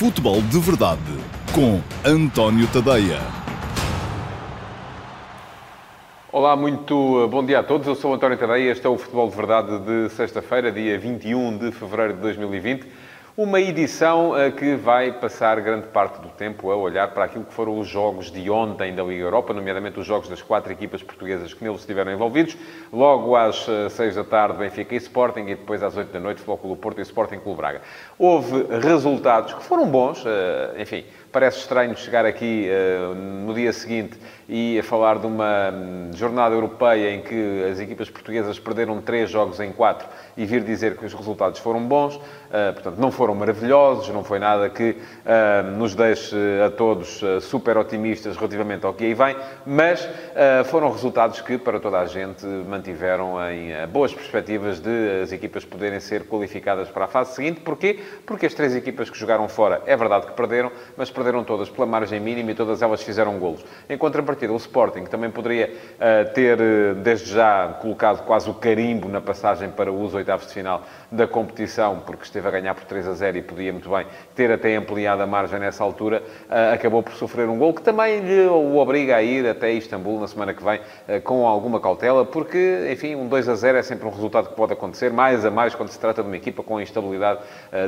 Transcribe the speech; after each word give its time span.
Futebol 0.00 0.40
de 0.40 0.58
Verdade 0.58 1.12
com 1.54 1.78
António 2.08 2.66
Tadeia. 2.68 3.20
Olá, 6.32 6.56
muito 6.56 7.28
bom 7.28 7.44
dia 7.44 7.58
a 7.58 7.62
todos. 7.62 7.86
Eu 7.86 7.94
sou 7.94 8.14
António 8.14 8.38
Tadeia. 8.38 8.72
Este 8.72 8.86
é 8.86 8.88
o 8.88 8.96
Futebol 8.96 9.28
de 9.28 9.36
Verdade 9.36 9.78
de 9.80 10.08
sexta-feira, 10.14 10.72
dia 10.72 10.98
21 10.98 11.58
de 11.58 11.72
fevereiro 11.72 12.14
de 12.14 12.20
2020. 12.20 12.86
Uma 13.36 13.60
edição 13.60 14.32
uh, 14.32 14.50
que 14.50 14.74
vai 14.74 15.12
passar 15.12 15.60
grande 15.60 15.86
parte 15.86 16.20
do 16.20 16.28
tempo 16.30 16.68
a 16.68 16.76
olhar 16.76 17.06
para 17.14 17.24
aquilo 17.24 17.44
que 17.44 17.54
foram 17.54 17.78
os 17.78 17.86
jogos 17.86 18.28
de 18.28 18.50
ontem 18.50 18.92
da 18.92 19.04
Liga 19.04 19.22
Europa, 19.22 19.54
nomeadamente 19.54 20.00
os 20.00 20.06
jogos 20.06 20.28
das 20.28 20.42
quatro 20.42 20.72
equipas 20.72 21.00
portuguesas 21.00 21.54
que 21.54 21.62
neles 21.62 21.80
estiveram 21.80 22.12
envolvidos. 22.12 22.56
Logo 22.92 23.36
às 23.36 23.68
uh, 23.68 23.88
seis 23.88 24.16
da 24.16 24.24
tarde, 24.24 24.58
Benfica 24.58 24.94
e 24.94 24.98
Sporting, 24.98 25.42
e 25.42 25.54
depois 25.54 25.80
às 25.80 25.96
oito 25.96 26.12
da 26.12 26.18
noite, 26.18 26.42
Futebol 26.42 26.76
Porto 26.76 26.98
e 26.98 27.02
Sporting 27.02 27.38
Clube 27.38 27.58
Braga. 27.58 27.82
Houve 28.18 28.66
resultados 28.80 29.54
que 29.54 29.62
foram 29.62 29.86
bons, 29.86 30.24
uh, 30.24 30.28
enfim, 30.76 31.04
Parece 31.32 31.58
estranho 31.58 31.96
chegar 31.96 32.26
aqui 32.26 32.68
uh, 32.68 33.14
no 33.14 33.54
dia 33.54 33.72
seguinte 33.72 34.18
e 34.48 34.80
a 34.80 34.82
falar 34.82 35.16
de 35.16 35.26
uma 35.26 35.70
hum, 35.72 36.10
jornada 36.12 36.52
europeia 36.52 37.14
em 37.14 37.22
que 37.22 37.64
as 37.70 37.78
equipas 37.78 38.10
portuguesas 38.10 38.58
perderam 38.58 39.00
três 39.00 39.30
jogos 39.30 39.60
em 39.60 39.70
quatro 39.70 40.08
e 40.36 40.44
vir 40.44 40.64
dizer 40.64 40.96
que 40.96 41.06
os 41.06 41.14
resultados 41.14 41.60
foram 41.60 41.86
bons. 41.86 42.16
Uh, 42.16 42.72
portanto, 42.74 42.96
não 42.98 43.12
foram 43.12 43.32
maravilhosos, 43.36 44.08
não 44.08 44.24
foi 44.24 44.40
nada 44.40 44.68
que 44.68 44.90
uh, 44.90 45.70
nos 45.76 45.94
deixe 45.94 46.34
a 46.66 46.68
todos 46.68 47.20
super 47.42 47.78
otimistas 47.78 48.36
relativamente 48.36 48.84
ao 48.84 48.92
que 48.92 49.04
aí 49.04 49.14
vem, 49.14 49.36
mas 49.64 50.08
foram 50.66 50.90
resultados 50.90 51.40
que, 51.40 51.58
para 51.58 51.78
toda 51.78 52.00
a 52.00 52.06
gente, 52.06 52.44
mantiveram 52.46 53.36
em 53.50 53.86
boas 53.88 54.12
perspectivas 54.12 54.80
de 54.80 55.22
as 55.22 55.32
equipas 55.32 55.64
poderem 55.64 56.00
ser 56.00 56.24
qualificadas 56.24 56.88
para 56.88 57.04
a 57.04 57.08
fase 57.08 57.34
seguinte. 57.34 57.60
Porquê? 57.60 58.00
Porque 58.26 58.46
as 58.46 58.54
três 58.54 58.74
equipas 58.74 59.10
que 59.10 59.18
jogaram 59.18 59.48
fora, 59.48 59.82
é 59.86 59.96
verdade 59.96 60.26
que 60.26 60.32
perderam, 60.32 60.72
mas 60.96 61.10
perderam 61.20 61.44
todas 61.44 61.68
pela 61.68 61.86
margem 61.86 62.18
mínima 62.18 62.52
e 62.52 62.54
todas 62.54 62.80
elas 62.80 63.02
fizeram 63.02 63.38
golos. 63.38 63.62
Em 63.90 63.98
contrapartida, 63.98 64.50
o 64.54 64.56
Sporting 64.56 65.04
também 65.04 65.30
poderia 65.30 65.70
uh, 65.70 66.32
ter, 66.32 66.58
uh, 66.58 66.94
desde 66.94 67.30
já, 67.30 67.68
colocado 67.82 68.24
quase 68.24 68.48
o 68.48 68.54
carimbo 68.54 69.06
na 69.06 69.20
passagem 69.20 69.68
para 69.68 69.92
os 69.92 70.14
oitavos 70.14 70.46
de 70.46 70.54
final 70.54 70.82
da 71.10 71.26
competição, 71.26 72.00
porque 72.00 72.24
esteve 72.24 72.46
a 72.46 72.50
ganhar 72.50 72.74
por 72.74 72.84
3 72.84 73.08
a 73.08 73.12
0 73.12 73.38
e 73.38 73.42
podia 73.42 73.72
muito 73.72 73.90
bem 73.90 74.06
ter 74.34 74.50
até 74.50 74.76
ampliado 74.76 75.22
a 75.22 75.26
margem 75.26 75.58
nessa 75.58 75.82
altura, 75.82 76.22
uh, 76.48 76.74
acabou 76.74 77.02
por 77.02 77.14
sofrer 77.14 77.48
um 77.48 77.58
gol 77.58 77.74
que 77.74 77.82
também 77.82 78.20
lhe 78.20 78.46
o 78.46 78.76
obriga 78.76 79.16
a 79.16 79.22
ir 79.22 79.46
até 79.46 79.72
Istambul 79.72 80.20
na 80.20 80.28
semana 80.28 80.54
que 80.54 80.62
vem 80.62 80.80
com 81.24 81.46
alguma 81.46 81.80
cautela, 81.80 82.24
porque, 82.24 82.88
enfim, 82.92 83.14
um 83.14 83.28
2 83.28 83.48
a 83.48 83.54
0 83.54 83.78
é 83.78 83.82
sempre 83.82 84.06
um 84.06 84.10
resultado 84.10 84.48
que 84.48 84.54
pode 84.54 84.72
acontecer, 84.72 85.12
mais 85.12 85.44
a 85.44 85.50
mais 85.50 85.74
quando 85.74 85.88
se 85.88 85.98
trata 85.98 86.22
de 86.22 86.28
uma 86.28 86.36
equipa 86.36 86.62
com 86.62 86.76
a 86.76 86.82
instabilidade 86.82 87.40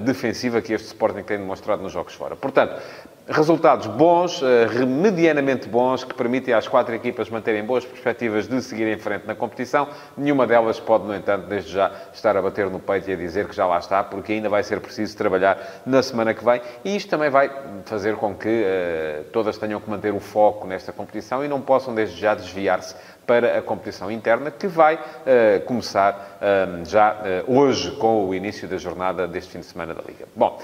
defensiva 0.03 0.61
que 0.61 0.73
este 0.73 0.89
Sporting 0.89 1.23
tem 1.23 1.39
demonstrado 1.39 1.83
nos 1.83 1.93
jogos 1.93 2.15
fora. 2.15 2.37
Portanto, 2.37 2.81
resultados 3.29 3.87
bons, 3.87 4.43
eh, 4.43 4.85
medianamente 4.85 5.69
bons, 5.69 6.05
que 6.05 6.15
permitem 6.15 6.55
às 6.55 6.67
quatro 6.67 6.95
equipas 6.95 7.31
manterem 7.31 7.65
boas 7.65 7.85
perspectivas 7.85 8.49
de 8.49 8.61
seguir 8.61 8.87
em 8.87 8.99
frente 8.99 9.27
na 9.27 9.35
competição. 9.35 9.89
Nenhuma 10.17 10.47
delas 10.47 10.81
pode, 10.81 11.07
no 11.07 11.15
entanto, 11.15 11.47
desde 11.47 11.73
já 11.73 11.91
estar 12.13 12.37
a 12.37 12.43
bater 12.43 12.69
no 12.69 12.81
peito 12.81 13.11
a 13.13 13.17
dizer 13.17 13.49
que 13.49 13.55
já 13.55 13.67
lá 13.67 13.79
está, 13.79 14.03
porque 14.03 14.33
ainda 14.33 14.49
vai 14.49 14.63
ser 14.63 14.81
preciso 14.81 15.17
trabalhar 15.17 15.83
na 15.85 16.03
semana 16.03 16.35
que 16.35 16.45
vem. 16.45 16.61
E 16.85 16.97
isto 16.97 17.09
também 17.09 17.31
vai 17.31 17.51
fazer 17.85 18.17
com 18.17 18.35
que 18.35 18.49
uh, 18.49 19.25
todas 19.33 19.59
tenham 19.59 19.81
que 19.81 19.89
manter 19.89 20.13
o 20.13 20.21
foco 20.21 20.67
nesta 20.67 20.93
competição 20.93 21.45
e 21.45 21.49
não 21.49 21.61
possam, 21.61 21.95
desde 21.95 22.21
já, 22.21 22.35
desviar-se 22.35 22.95
para 23.27 23.59
a 23.59 23.63
competição 23.63 24.11
interna, 24.11 24.51
que 24.51 24.67
vai 24.67 24.97
uh, 24.97 25.65
começar 25.65 26.39
uh, 26.41 26.85
já 26.85 27.17
hoje 27.47 27.93
com 27.93 28.27
o 28.29 28.35
início 28.35 28.67
da 28.67 28.77
jornada 28.77 29.29
deste 29.29 29.53
fim 29.53 29.61
de 29.61 29.67
semana 29.67 29.95
da 29.95 30.03
Liga. 30.03 30.27
Bom, 30.35 30.61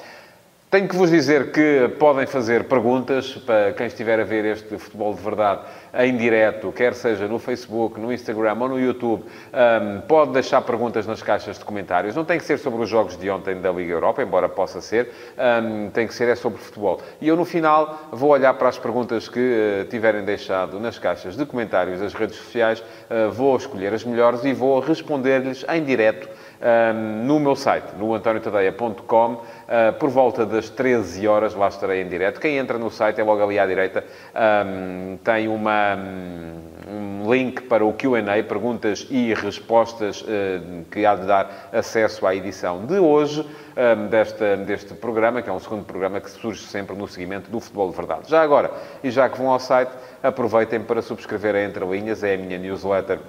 tenho 0.70 0.86
que 0.86 0.94
vos 0.94 1.10
dizer 1.10 1.50
que 1.50 1.88
podem 1.98 2.26
fazer 2.26 2.64
perguntas 2.64 3.32
para 3.46 3.72
quem 3.72 3.86
estiver 3.86 4.20
a 4.20 4.24
ver 4.24 4.44
este 4.44 4.76
futebol 4.76 5.14
de 5.14 5.22
verdade 5.22 5.62
em 5.94 6.14
direto, 6.16 6.70
quer 6.72 6.94
seja 6.94 7.26
no 7.26 7.38
Facebook, 7.38 7.98
no 7.98 8.12
Instagram 8.12 8.56
ou 8.60 8.68
no 8.68 8.78
YouTube. 8.80 9.24
Um, 9.24 10.00
pode 10.02 10.32
deixar 10.32 10.60
perguntas 10.60 11.06
nas 11.06 11.22
caixas 11.22 11.58
de 11.58 11.64
comentários. 11.64 12.14
Não 12.14 12.24
tem 12.24 12.38
que 12.38 12.44
ser 12.44 12.58
sobre 12.58 12.82
os 12.82 12.88
jogos 12.88 13.16
de 13.16 13.30
ontem 13.30 13.58
da 13.60 13.72
Liga 13.72 13.92
Europa, 13.92 14.22
embora 14.22 14.48
possa 14.48 14.82
ser. 14.82 15.10
Um, 15.38 15.88
tem 15.90 16.06
que 16.06 16.12
ser 16.12 16.28
é 16.28 16.34
sobre 16.34 16.58
futebol. 16.58 17.00
E 17.20 17.28
eu, 17.28 17.36
no 17.36 17.46
final, 17.46 18.08
vou 18.12 18.30
olhar 18.30 18.52
para 18.54 18.68
as 18.68 18.78
perguntas 18.78 19.28
que 19.28 19.38
uh, 19.40 19.84
tiverem 19.88 20.22
deixado 20.22 20.78
nas 20.78 20.98
caixas 20.98 21.36
de 21.36 21.46
comentários 21.46 22.00
das 22.00 22.12
redes 22.12 22.36
sociais, 22.36 22.80
uh, 22.80 23.30
vou 23.30 23.56
escolher 23.56 23.94
as 23.94 24.04
melhores 24.04 24.44
e 24.44 24.52
vou 24.52 24.78
responder-lhes 24.80 25.64
em 25.68 25.82
direto 25.82 26.28
no 27.24 27.38
meu 27.38 27.54
site, 27.54 27.94
no 27.96 28.14
antoniotadeia.com, 28.14 29.32
uh, 29.32 29.92
por 29.98 30.10
volta 30.10 30.44
das 30.44 30.68
13 30.68 31.26
horas, 31.28 31.54
lá 31.54 31.68
estarei 31.68 32.02
em 32.02 32.08
direto. 32.08 32.40
Quem 32.40 32.56
entra 32.56 32.78
no 32.78 32.90
site 32.90 33.20
é 33.20 33.24
logo 33.24 33.42
ali 33.42 33.58
à 33.58 33.66
direita, 33.66 34.04
tem 35.22 35.48
uma, 35.48 35.96
um 36.88 37.32
link 37.32 37.62
para 37.62 37.84
o 37.84 37.92
Q&A, 37.92 38.42
perguntas 38.42 39.06
e 39.08 39.32
respostas, 39.34 40.22
uh, 40.22 40.84
que 40.90 41.06
há 41.06 41.14
de 41.14 41.26
dar 41.26 41.68
acesso 41.72 42.26
à 42.26 42.34
edição 42.34 42.84
de 42.84 42.98
hoje, 42.98 43.46
desta, 44.10 44.56
deste 44.56 44.92
programa, 44.94 45.40
que 45.40 45.48
é 45.48 45.52
um 45.52 45.60
segundo 45.60 45.84
programa 45.84 46.20
que 46.20 46.28
surge 46.28 46.64
sempre 46.64 46.96
no 46.96 47.06
seguimento 47.06 47.48
do 47.48 47.60
futebol 47.60 47.90
de 47.90 47.96
verdade. 47.96 48.28
Já 48.28 48.42
agora, 48.42 48.72
e 49.04 49.10
já 49.10 49.28
que 49.28 49.38
vão 49.38 49.52
ao 49.52 49.60
site, 49.60 49.92
aproveitem 50.20 50.80
para 50.80 51.00
subscrever 51.00 51.54
a 51.54 51.62
Entre 51.62 51.84
Linhas, 51.84 52.24
é 52.24 52.34
a 52.34 52.38
minha 52.38 52.58
newsletter 52.58 53.20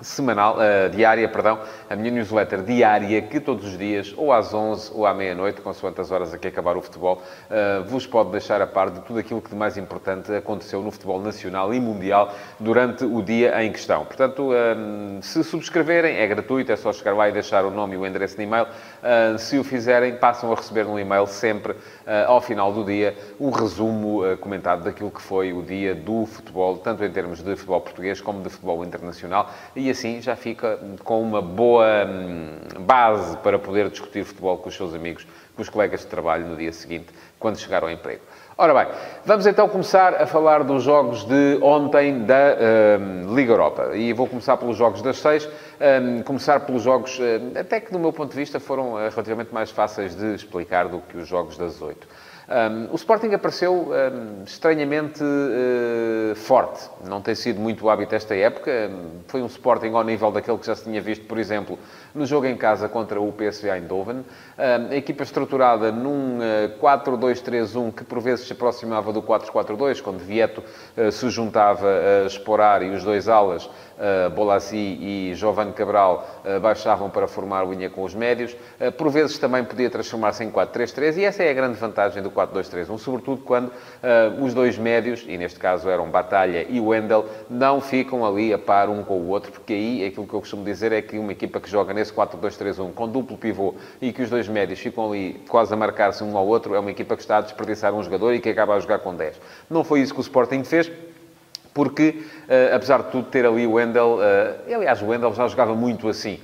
semanal, 0.00 0.56
uh, 0.56 0.88
diária, 0.90 1.28
perdão, 1.28 1.58
a 1.88 1.96
minha 1.96 2.10
newsletter 2.10 2.62
diária, 2.62 3.20
que 3.22 3.40
todos 3.40 3.66
os 3.66 3.78
dias, 3.78 4.14
ou 4.16 4.32
às 4.32 4.54
11 4.54 4.92
ou 4.94 5.06
à 5.06 5.14
meia-noite, 5.14 5.60
com 5.60 5.72
quantas 5.74 6.10
horas 6.10 6.32
aqui 6.32 6.48
acabar 6.48 6.76
o 6.76 6.82
futebol, 6.82 7.22
uh, 7.50 7.84
vos 7.84 8.06
pode 8.06 8.30
deixar 8.30 8.60
a 8.62 8.66
par 8.66 8.90
de 8.90 9.00
tudo 9.00 9.18
aquilo 9.18 9.40
que 9.40 9.50
de 9.50 9.56
mais 9.56 9.76
importante 9.76 10.32
aconteceu 10.32 10.82
no 10.82 10.90
futebol 10.90 11.20
nacional 11.20 11.72
e 11.74 11.80
mundial 11.80 12.32
durante 12.58 13.04
o 13.04 13.22
dia 13.22 13.62
em 13.62 13.72
questão. 13.72 14.04
Portanto, 14.04 14.50
uh, 14.50 15.22
se 15.22 15.42
subscreverem, 15.42 16.16
é 16.16 16.26
gratuito, 16.26 16.72
é 16.72 16.76
só 16.76 16.92
chegar 16.92 17.14
lá 17.14 17.28
e 17.28 17.32
deixar 17.32 17.64
o 17.64 17.70
nome 17.70 17.94
e 17.94 17.98
o 17.98 18.06
endereço 18.06 18.36
de 18.36 18.42
e-mail. 18.42 18.66
se 19.38 19.58
o 19.58 19.64
fizerem, 19.64 20.16
passam 20.16 20.52
a 20.52 20.54
receber 20.54 20.84
no 20.84 20.98
e-mail 20.98 21.26
sempre, 21.26 21.74
ao 22.26 22.40
final 22.40 22.72
do 22.72 22.84
dia, 22.84 23.16
um 23.40 23.50
resumo 23.50 24.22
comentado 24.40 24.84
daquilo 24.84 25.10
que 25.10 25.20
foi 25.20 25.52
o 25.52 25.62
dia 25.62 25.94
do 25.94 26.26
futebol, 26.26 26.78
tanto 26.78 27.04
em 27.04 27.10
termos 27.10 27.42
de 27.42 27.56
futebol 27.56 27.80
português 27.80 28.20
como 28.20 28.42
de 28.42 28.48
futebol 28.48 28.84
internacional. 28.84 29.50
E 29.74 29.87
e 29.88 29.90
assim 29.90 30.20
já 30.20 30.36
fica 30.36 30.78
com 31.02 31.22
uma 31.22 31.40
boa 31.40 32.06
hum, 32.06 32.58
base 32.80 33.36
para 33.38 33.58
poder 33.58 33.88
discutir 33.88 34.24
futebol 34.24 34.58
com 34.58 34.68
os 34.68 34.76
seus 34.76 34.94
amigos, 34.94 35.26
com 35.56 35.62
os 35.62 35.68
colegas 35.68 36.00
de 36.00 36.06
trabalho 36.06 36.46
no 36.46 36.56
dia 36.56 36.72
seguinte, 36.72 37.06
quando 37.38 37.58
chegar 37.58 37.82
ao 37.82 37.90
emprego. 37.90 38.20
Ora 38.56 38.74
bem, 38.74 38.92
vamos 39.24 39.46
então 39.46 39.68
começar 39.68 40.14
a 40.20 40.26
falar 40.26 40.64
dos 40.64 40.82
jogos 40.82 41.24
de 41.24 41.58
ontem 41.62 42.24
da 42.24 42.56
um, 43.00 43.34
Liga 43.34 43.52
Europa. 43.52 43.96
E 43.96 44.12
vou 44.12 44.26
começar 44.26 44.56
pelos 44.56 44.76
jogos 44.76 45.00
das 45.00 45.18
seis. 45.18 45.48
Um, 45.80 46.22
começar 46.22 46.60
pelos 46.60 46.82
jogos, 46.82 47.18
um, 47.20 47.58
até 47.58 47.80
que 47.80 47.92
do 47.92 48.00
meu 48.00 48.12
ponto 48.12 48.30
de 48.30 48.36
vista 48.36 48.58
foram 48.58 48.94
uh, 48.94 49.08
relativamente 49.10 49.54
mais 49.54 49.70
fáceis 49.70 50.14
de 50.14 50.34
explicar 50.34 50.88
do 50.88 51.00
que 51.00 51.16
os 51.16 51.28
jogos 51.28 51.56
das 51.56 51.80
oito. 51.80 52.06
Um, 52.48 52.92
o 52.92 52.96
Sporting 52.96 53.34
apareceu 53.34 53.92
um, 53.92 54.42
estranhamente 54.44 55.22
uh, 55.22 56.34
forte. 56.34 56.88
Não 57.06 57.20
tem 57.20 57.34
sido 57.34 57.60
muito 57.60 57.90
hábito 57.90 58.14
esta 58.14 58.34
época. 58.34 58.90
Foi 59.26 59.42
um 59.42 59.46
Sporting 59.46 59.90
ao 59.92 60.02
nível 60.02 60.30
daquele 60.30 60.56
que 60.56 60.66
já 60.66 60.74
se 60.74 60.84
tinha 60.84 61.00
visto, 61.02 61.26
por 61.26 61.38
exemplo, 61.38 61.78
no 62.14 62.26
jogo 62.26 62.46
em 62.46 62.56
casa 62.56 62.88
contra 62.88 63.20
o 63.20 63.32
PSV 63.32 63.70
Eindhoven. 63.70 64.16
Um, 64.16 64.24
a 64.90 64.96
equipa 64.96 65.22
estruturada 65.22 65.92
num 65.92 66.38
uh, 66.38 66.78
4-2-3-1 66.80 67.92
que 67.92 68.04
por 68.04 68.20
vezes 68.20 68.46
se 68.46 68.52
aproximava 68.52 69.12
do 69.12 69.22
4-4-2, 69.22 70.02
quando 70.02 70.18
Vieto 70.18 70.62
uh, 70.96 71.12
se 71.12 71.28
juntava 71.30 71.86
a 71.86 72.26
Esporar 72.26 72.82
e 72.82 72.90
os 72.90 73.04
dois 73.04 73.28
alas, 73.28 73.68
Bolasi 74.36 74.76
e 74.76 75.32
Giovanni 75.34 75.72
Cabral, 75.72 76.24
baixavam 76.62 77.10
para 77.10 77.26
formar 77.26 77.64
linha 77.64 77.90
com 77.90 78.04
os 78.04 78.14
médios. 78.14 78.54
Por 78.96 79.10
vezes 79.10 79.38
também 79.38 79.64
podia 79.64 79.90
transformar-se 79.90 80.44
em 80.44 80.52
4-3-3 80.52 81.16
e 81.16 81.24
essa 81.24 81.42
é 81.42 81.50
a 81.50 81.52
grande 81.52 81.74
vantagem 81.74 82.22
do 82.22 82.30
4-2-3-1, 82.30 82.96
sobretudo 82.98 83.42
quando 83.42 83.72
os 84.40 84.54
dois 84.54 84.78
médios, 84.78 85.24
e 85.26 85.36
neste 85.36 85.58
caso 85.58 85.90
eram 85.90 86.08
Batalha 86.10 86.64
e 86.68 86.78
Wendel, 86.78 87.26
não 87.50 87.80
ficam 87.80 88.24
ali 88.24 88.52
a 88.52 88.58
par 88.58 88.88
um 88.88 89.02
com 89.02 89.14
o 89.14 89.28
outro, 89.30 89.50
porque 89.50 89.72
aí 89.72 90.06
aquilo 90.06 90.28
que 90.28 90.34
eu 90.34 90.40
costumo 90.40 90.64
dizer 90.64 90.92
é 90.92 91.02
que 91.02 91.18
uma 91.18 91.32
equipa 91.32 91.58
que 91.58 91.68
joga 91.68 91.92
nesse 91.98 92.12
4-2-3-1 92.12 92.92
com 92.94 93.08
duplo 93.08 93.36
pivô 93.36 93.74
e 94.00 94.12
que 94.12 94.22
os 94.22 94.30
dois 94.30 94.48
médios 94.48 94.78
ficam 94.78 95.10
ali 95.10 95.42
quase 95.48 95.74
a 95.74 95.76
marcar-se 95.76 96.22
um 96.22 96.36
ao 96.36 96.46
outro, 96.46 96.74
é 96.74 96.78
uma 96.78 96.90
equipa 96.90 97.16
que 97.16 97.22
está 97.22 97.38
a 97.38 97.40
desperdiçar 97.40 97.92
um 97.92 98.02
jogador 98.02 98.32
e 98.34 98.40
que 98.40 98.48
acaba 98.48 98.74
a 98.74 98.80
jogar 98.80 99.00
com 99.00 99.14
10. 99.14 99.40
Não 99.68 99.82
foi 99.82 100.00
isso 100.00 100.14
que 100.14 100.20
o 100.20 100.22
Sporting 100.22 100.64
fez 100.64 100.90
porque, 101.74 102.24
uh, 102.48 102.74
apesar 102.74 103.02
de 103.02 103.10
tudo, 103.12 103.28
ter 103.28 103.46
ali 103.46 103.64
o 103.64 103.74
Wendel... 103.74 104.18
Uh, 104.18 104.74
aliás, 104.74 105.00
o 105.00 105.06
Wendel 105.06 105.32
já 105.32 105.46
jogava 105.46 105.76
muito 105.76 106.08
assim. 106.08 106.40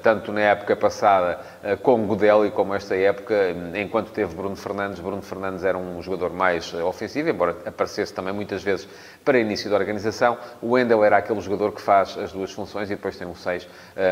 Tanto 0.00 0.30
na 0.30 0.42
época 0.42 0.76
passada 0.76 1.40
com 1.82 2.06
Godel 2.06 2.46
e 2.46 2.50
como 2.52 2.72
esta 2.72 2.94
época, 2.94 3.34
enquanto 3.74 4.12
teve 4.12 4.32
Bruno 4.32 4.54
Fernandes. 4.54 5.00
Bruno 5.00 5.22
Fernandes 5.22 5.64
era 5.64 5.76
um 5.76 6.00
jogador 6.00 6.32
mais 6.32 6.72
ofensivo, 6.74 7.28
embora 7.28 7.56
aparecesse 7.66 8.14
também 8.14 8.32
muitas 8.32 8.62
vezes 8.62 8.88
para 9.24 9.36
início 9.38 9.68
da 9.68 9.74
organização. 9.74 10.38
O 10.62 10.72
Wendel 10.72 11.02
era 11.02 11.16
aquele 11.16 11.40
jogador 11.40 11.72
que 11.72 11.82
faz 11.82 12.16
as 12.16 12.30
duas 12.30 12.52
funções 12.52 12.90
e 12.90 12.94
depois 12.94 13.16
tem 13.16 13.26
um 13.26 13.34
6 13.34 13.66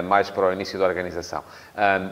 mais 0.04 0.28
para 0.28 0.48
o 0.48 0.52
início 0.52 0.76
da 0.76 0.86
organização. 0.86 1.44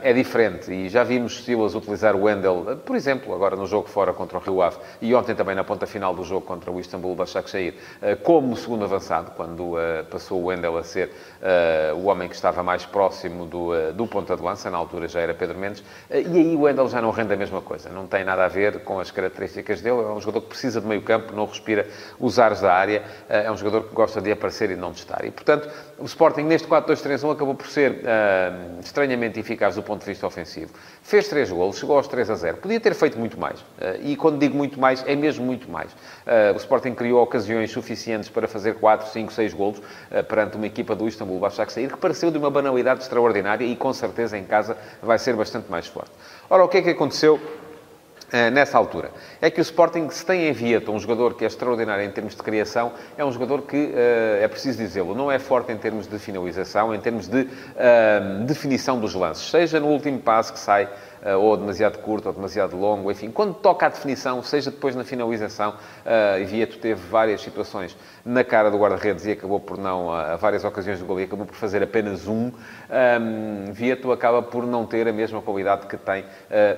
É 0.03 0.13
diferente 0.13 0.71
e 0.73 0.89
já 0.89 1.03
vimos 1.03 1.45
Silas 1.45 1.75
utilizar 1.75 2.15
o 2.15 2.23
Wendel, 2.23 2.79
por 2.87 2.95
exemplo, 2.95 3.35
agora 3.35 3.56
no 3.56 3.67
jogo 3.67 3.89
fora 3.89 4.13
contra 4.13 4.39
o 4.39 4.41
Rio 4.41 4.63
Ave 4.63 4.77
e 5.01 5.13
ontem 5.17 5.35
também 5.35 5.56
na 5.56 5.65
ponta 5.65 5.85
final 5.85 6.15
do 6.15 6.23
jogo 6.23 6.47
contra 6.47 6.71
o 6.71 6.79
Istanbul 6.79 7.17
Başakşehir, 7.17 7.75
como 8.23 8.56
segundo 8.56 8.85
avançado, 8.85 9.33
quando 9.33 9.75
passou 10.09 10.41
o 10.41 10.47
Wendel 10.47 10.79
a 10.79 10.85
ser 10.85 11.11
o 11.97 12.06
homem 12.06 12.29
que 12.29 12.37
estava 12.37 12.63
mais 12.63 12.85
próximo 12.85 13.00
do, 13.47 13.93
do 13.93 14.06
ponta 14.06 14.37
de 14.37 14.43
lança, 14.43 14.70
na 14.70 14.79
altura 14.79 15.08
já 15.08 15.20
era 15.20 15.35
Pedro 15.35 15.58
Mendes, 15.58 15.82
e 16.11 16.14
aí 16.14 16.56
o 16.56 16.62
Wendel 16.62 16.88
já 16.88 17.00
não 17.00 17.11
rende 17.11 17.32
a 17.32 17.37
mesma 17.37 17.61
coisa, 17.61 17.88
não 17.88 18.06
tem 18.06 18.25
nada 18.25 18.44
a 18.44 18.49
ver 18.49 18.81
com 18.81 19.00
as 19.00 19.11
características 19.11 19.81
dele, 19.81 20.00
é 20.00 20.11
um 20.11 20.20
jogador 20.20 20.43
que 20.43 20.49
precisa 20.49 20.81
de 20.81 20.87
meio 20.87 21.02
campo, 21.02 21.35
não 21.35 21.47
respira 21.47 21.87
os 22.19 22.38
ares 22.38 22.61
da 22.61 22.73
área, 22.73 23.02
é 23.29 23.50
um 23.50 23.56
jogador 23.56 23.88
que 23.88 23.94
gosta 23.94 24.20
de 24.20 24.31
aparecer 24.32 24.70
e 24.70 24.76
não 24.76 24.93
de 24.93 24.99
estar. 24.99 25.25
E, 25.25 25.31
portanto, 25.31 25.69
o 25.99 26.05
Sporting 26.05 26.43
neste 26.43 26.67
4-2-3-1 26.67 27.32
acabou 27.32 27.55
por 27.55 27.67
ser 27.67 27.93
uh, 27.93 28.81
estranhamente 28.81 29.38
eficaz 29.38 29.75
do 29.76 29.82
ponto 29.82 30.00
de 30.00 30.06
vista 30.06 30.26
ofensivo. 30.26 30.73
Fez 31.03 31.29
três 31.29 31.50
golos, 31.50 31.79
chegou 31.79 31.96
aos 31.96 32.08
3 32.08 32.31
a 32.31 32.35
0. 32.35 32.56
Podia 32.56 32.81
ter 32.81 32.94
feito 32.94 33.19
muito 33.19 33.38
mais. 33.38 33.61
Uh, 33.61 34.00
e 34.03 34.17
quando 34.17 34.38
digo 34.38 34.56
muito 34.56 34.81
mais, 34.81 35.05
é 35.06 35.14
mesmo 35.14 35.44
muito 35.44 35.70
mais. 35.70 35.93
Uh, 35.93 36.55
o 36.55 36.56
Sporting 36.56 36.94
criou 36.94 37.23
ocasiões 37.23 37.70
suficientes 37.70 38.29
para 38.29 38.49
fazer 38.49 38.75
4, 38.75 39.08
5, 39.08 39.32
6 39.32 39.55
golos 39.55 39.82
perante 40.29 40.56
uma 40.56 40.67
equipa 40.67 40.94
do 40.94 41.06
Istanbul 41.06 41.38
Başakşehir 41.38 41.91
que 41.91 41.96
pareceu 41.96 42.31
de 42.31 42.38
uma 42.38 42.50
banalidade 42.50 42.90
extraordinária 42.99 43.65
e 43.65 43.77
com 43.77 43.93
certeza 43.93 44.37
em 44.37 44.45
casa 44.45 44.77
vai 45.03 45.19
ser 45.19 45.35
bastante 45.37 45.71
mais 45.71 45.87
forte. 45.87 46.11
Ora, 46.49 46.65
o 46.65 46.69
que 46.69 46.79
é 46.79 46.83
que 46.83 46.91
aconteceu 46.91 47.41
nessa 48.53 48.79
altura. 48.79 49.11
É 49.41 49.51
que 49.51 49.61
o 49.61 49.63
Sporting, 49.63 50.09
se 50.11 50.25
tem 50.25 50.47
em 50.47 50.53
Vieta 50.53 50.91
um 50.93 51.01
jogador 51.01 51.35
que 51.35 51.43
é 51.43 51.49
extraordinário 51.49 52.05
em 52.05 52.11
termos 52.11 52.37
de 52.37 52.41
criação, 52.41 52.93
é 53.19 53.25
um 53.25 53.33
jogador 53.33 53.63
que, 53.63 53.93
é 54.41 54.47
preciso 54.47 54.79
dizê-lo, 54.79 55.17
não 55.17 55.33
é 55.33 55.39
forte 55.41 55.73
em 55.73 55.77
termos 55.77 56.07
de 56.07 56.17
finalização, 56.17 56.95
em 56.95 57.01
termos 57.01 57.27
de 57.27 57.49
definição 58.47 59.01
dos 59.01 59.15
lances. 59.15 59.51
Seja 59.51 59.81
no 59.81 59.89
último 59.89 60.21
passo 60.21 60.53
que 60.53 60.61
sai 60.61 60.89
eh, 61.23 61.37
ou 61.37 61.55
demasiado 61.55 61.99
curto, 61.99 62.29
ou 62.29 62.33
demasiado 62.33 62.75
longo, 62.77 63.11
enfim. 63.11 63.31
Quando 63.31 63.53
toca 63.53 63.85
à 63.85 63.89
definição, 63.91 64.43
seja 64.43 64.71
depois 64.71 64.97
na 64.97 65.05
finalização, 65.05 65.73
uh, 65.73 66.47
Vieto 66.47 66.79
teve 66.79 67.01
várias 67.11 67.43
situações 67.43 67.95
na 68.25 68.44
cara 68.44 68.70
do 68.70 68.78
guarda-redes 68.78 69.26
e 69.26 69.32
acabou 69.32 69.61
por 69.61 69.78
não, 69.78 70.12
a 70.12 70.37
várias 70.37 70.64
ocasiões 70.64 70.99
do 70.99 71.06
gol, 71.06 71.20
e 71.20 71.25
acabou 71.25 71.46
por 71.46 71.55
fazer 71.55 71.82
apenas 71.82 72.26
um. 72.26 72.50
um 72.50 73.72
Vieto 73.72 74.11
acaba 74.12 74.43
por 74.43 74.67
não 74.67 74.87
ter 74.87 75.06
a 75.08 75.12
mesma 75.12 75.40
qualidade 75.40 75.87
que 75.87 75.96
tem 75.96 76.22
uh, 76.22 76.26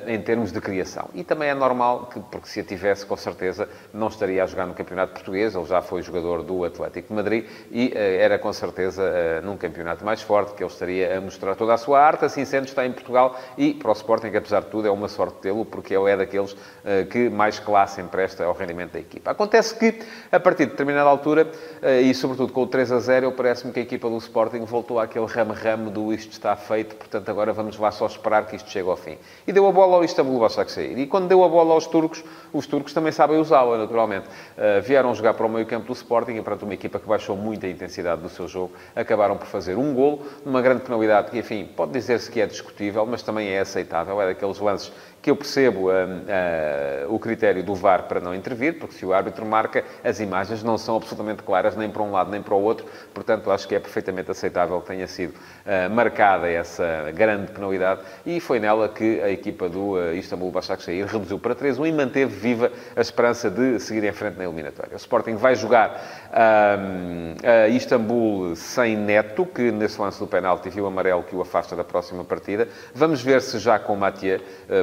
em 0.09 0.21
termos 0.21 0.53
de 0.53 0.61
criação. 0.61 1.09
E 1.15 1.25
também 1.25 1.49
é 1.49 1.55
normal, 1.55 2.07
que, 2.13 2.21
porque 2.21 2.49
se 2.49 2.61
a 2.61 2.65
tivesse, 2.65 3.05
com 3.07 3.17
certeza, 3.17 3.69
não 3.93 4.09
estaria 4.09 4.43
a 4.43 4.47
jogar 4.47 4.67
no 4.67 4.75
Campeonato 4.75 5.13
Português, 5.13 5.55
ele 5.55 5.65
já 5.65 5.81
foi 5.81 6.03
jogador 6.03 6.43
do 6.43 6.65
Atlético 6.65 7.09
de 7.09 7.15
Madrid 7.15 7.47
e 7.71 7.89
uh, 7.89 7.99
era 7.99 8.39
com 8.39 8.53
certeza 8.53 9.41
num 9.43 9.57
campeonato 9.57 10.05
mais 10.05 10.23
forte 10.23 10.55
que 10.55 10.63
ele 10.63 10.71
estaria 10.71 11.19
a 11.19 11.21
mostrar 11.21 11.55
toda 11.55 11.75
a 11.75 11.79
sua 11.79 12.01
arte. 12.01 12.25
Assim 12.25 12.45
sendo, 12.45 12.67
está 12.67 12.87
em 12.87 12.93
Portugal 12.93 13.39
e 13.57 13.75
para 13.75 13.91
o 13.91 13.93
Sporting 13.93 14.31
que 14.31 14.37
apesar 14.37 14.61
de 14.61 14.67
tudo 14.67 14.87
é 14.87 14.91
uma 14.91 15.09
sorte 15.09 15.39
tê-lo, 15.41 15.65
porque 15.65 15.95
ele 15.95 16.11
é 16.11 16.17
daqueles 16.17 16.53
uh, 16.53 17.07
que 17.11 17.29
mais 17.29 17.59
classe 17.59 18.01
empresta 18.01 18.45
ao 18.45 18.53
rendimento 18.53 18.93
da 18.93 19.01
equipa. 19.01 19.31
Acontece 19.31 19.75
que, 19.75 19.99
a 20.31 20.39
partir 20.39 20.67
de 20.67 20.73
determinada 20.73 21.09
altura, 21.09 21.32
uh, 21.39 21.87
e 22.03 22.15
sobretudo 22.15 22.53
com 22.53 22.63
o 22.63 22.67
3 22.67 22.93
a 22.93 22.99
0, 22.99 23.33
parece-me 23.33 23.73
que 23.73 23.81
a 23.81 23.83
equipa 23.83 24.09
do 24.09 24.17
Sporting 24.19 24.65
voltou 24.65 24.99
àquele 24.99 25.27
ramo-ramo 25.27 25.91
do 25.91 26.13
isto 26.13 26.33
está 26.33 26.55
feito, 26.55 26.95
portanto 26.97 27.29
agora 27.29 27.53
vamos 27.53 27.79
lá 27.79 27.91
só 27.91 28.07
esperar 28.07 28.47
que 28.47 28.57
isto 28.57 28.71
chegue 28.71 28.89
ao 28.89 28.97
fim. 28.97 29.17
E 29.47 29.53
deu 29.53 29.67
a 29.67 29.73
bola 29.73 29.97
ao 29.97 30.05
Istambul 30.05 30.39
Başakşehir. 30.39 30.99
E 30.99 31.07
quando 31.07 31.29
deu 31.29 31.43
a 31.45 31.49
bola 31.49 31.75
aos 31.75 31.87
turcos, 31.87 32.23
os 32.53 32.67
turcos 32.67 32.93
também 32.93 33.13
sabem 33.13 33.39
usá-la, 33.39 33.79
naturalmente. 33.79 34.27
Uh, 34.27 34.83
vieram 34.83 35.15
jogar 35.15 35.35
para 35.35 35.47
o 35.47 35.49
meio 35.49 35.67
campo 35.67 35.87
do 35.87 35.93
Sporting 35.93 36.33
e, 36.33 36.43
perante 36.43 36.65
uma 36.65 36.75
equipa 36.75 36.99
que 36.99 37.09
baixou 37.09 37.37
muito 37.37 37.65
a 37.65 37.69
intensidade 37.69 38.21
do 38.21 38.29
seu 38.29 38.47
jogo, 38.47 38.73
acabaram 38.95 39.37
por 39.37 39.47
fazer 39.47 39.77
um 39.77 39.95
golo, 39.95 40.23
numa 40.45 40.61
grande 40.61 40.83
penalidade 40.83 41.31
que, 41.31 41.39
enfim, 41.39 41.69
pode 41.77 41.93
dizer-se 41.93 42.31
que 42.31 42.41
é 42.41 42.47
discutível, 42.47 43.07
mas 43.07 43.23
também 43.23 43.49
é 43.49 43.61
aceitável. 43.61 44.21
É 44.21 44.27
daqueles 44.27 44.59
lances 44.59 44.93
que 45.23 45.31
eu 45.31 45.37
percebo 45.37 45.89
uh, 45.89 45.93
uh, 45.93 47.15
o 47.15 47.19
critério 47.19 47.63
do 47.63 47.77
VAR 47.77 48.09
para 48.09 48.21
não 48.21 48.35
intervir, 48.35 48.79
porque 48.79 48.97
se 48.97 49.07
o 49.07 49.15
árbitro 49.15 49.47
marca, 49.47 49.85
as 50.03 50.19
imagens 50.19 50.65
não 50.65 50.77
são 50.77 50.97
absolutamente 50.97 51.45
claras 51.45 51.77
nem 51.77 51.89
para 51.89 52.03
um 52.03 52.11
lado 52.11 52.31
nem 52.31 52.43
para 52.43 52.55
o 52.55 52.61
outro, 52.61 52.85
portanto 53.15 53.51
acho 53.53 53.69
que 53.69 53.75
é 53.77 53.79
perfeitamente 53.79 54.33
aceitável 54.33 54.81
que 54.81 54.89
tenha 54.89 55.07
sido 55.07 55.31
uh, 55.31 55.89
marcada 55.95 56.51
essa 56.51 57.13
grande 57.15 57.53
penalidade 57.53 58.01
e 58.27 58.41
foi 58.41 58.59
nela 58.59 58.89
que 58.89 59.21
a 59.23 59.31
equipa 59.31 59.69
do 59.69 60.13
Istanbul 60.13 60.51
Başakşehir 60.51 61.07
reduziu 61.07 61.39
para 61.39 61.55
3-1 61.55 61.89
e 61.89 61.93
manteve 61.93 62.35
viva 62.35 62.73
a 62.97 63.01
esperança 63.01 63.49
de 63.49 63.79
seguir 63.79 64.03
em 64.03 64.13
frente 64.13 64.37
na 64.37 64.45
eliminatória. 64.45 64.95
O 64.95 64.97
Sporting 64.97 65.37
vai 65.37 65.55
jogar 65.55 66.22
a 66.33 67.69
Istanbul 67.69 68.57
sem 68.57 68.97
Neto, 68.97 69.45
que 69.45 69.71
nesse 69.71 70.01
lance 70.01 70.19
do 70.19 70.27
penalti 70.27 70.71
viu 70.71 70.87
amarelo 70.87 71.23
que 71.23 71.37
o 71.37 71.43
afasta 71.43 71.77
da 71.77 71.85
próxima 71.85 72.25
partida. 72.25 72.69
Vamos 72.95 73.23
ver 73.23 73.43
se 73.43 73.59
já 73.59 73.79
com 73.79 73.95
Mathieu, 73.97 74.41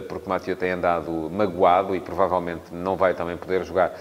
porque 0.08 0.30
Mathieu 0.30 0.56
tem 0.56 0.72
andado 0.72 1.30
magoado 1.32 1.96
e 1.96 2.00
provavelmente 2.00 2.72
não 2.72 2.96
vai 2.96 3.14
também 3.14 3.38
poder 3.38 3.64
jogar 3.64 3.94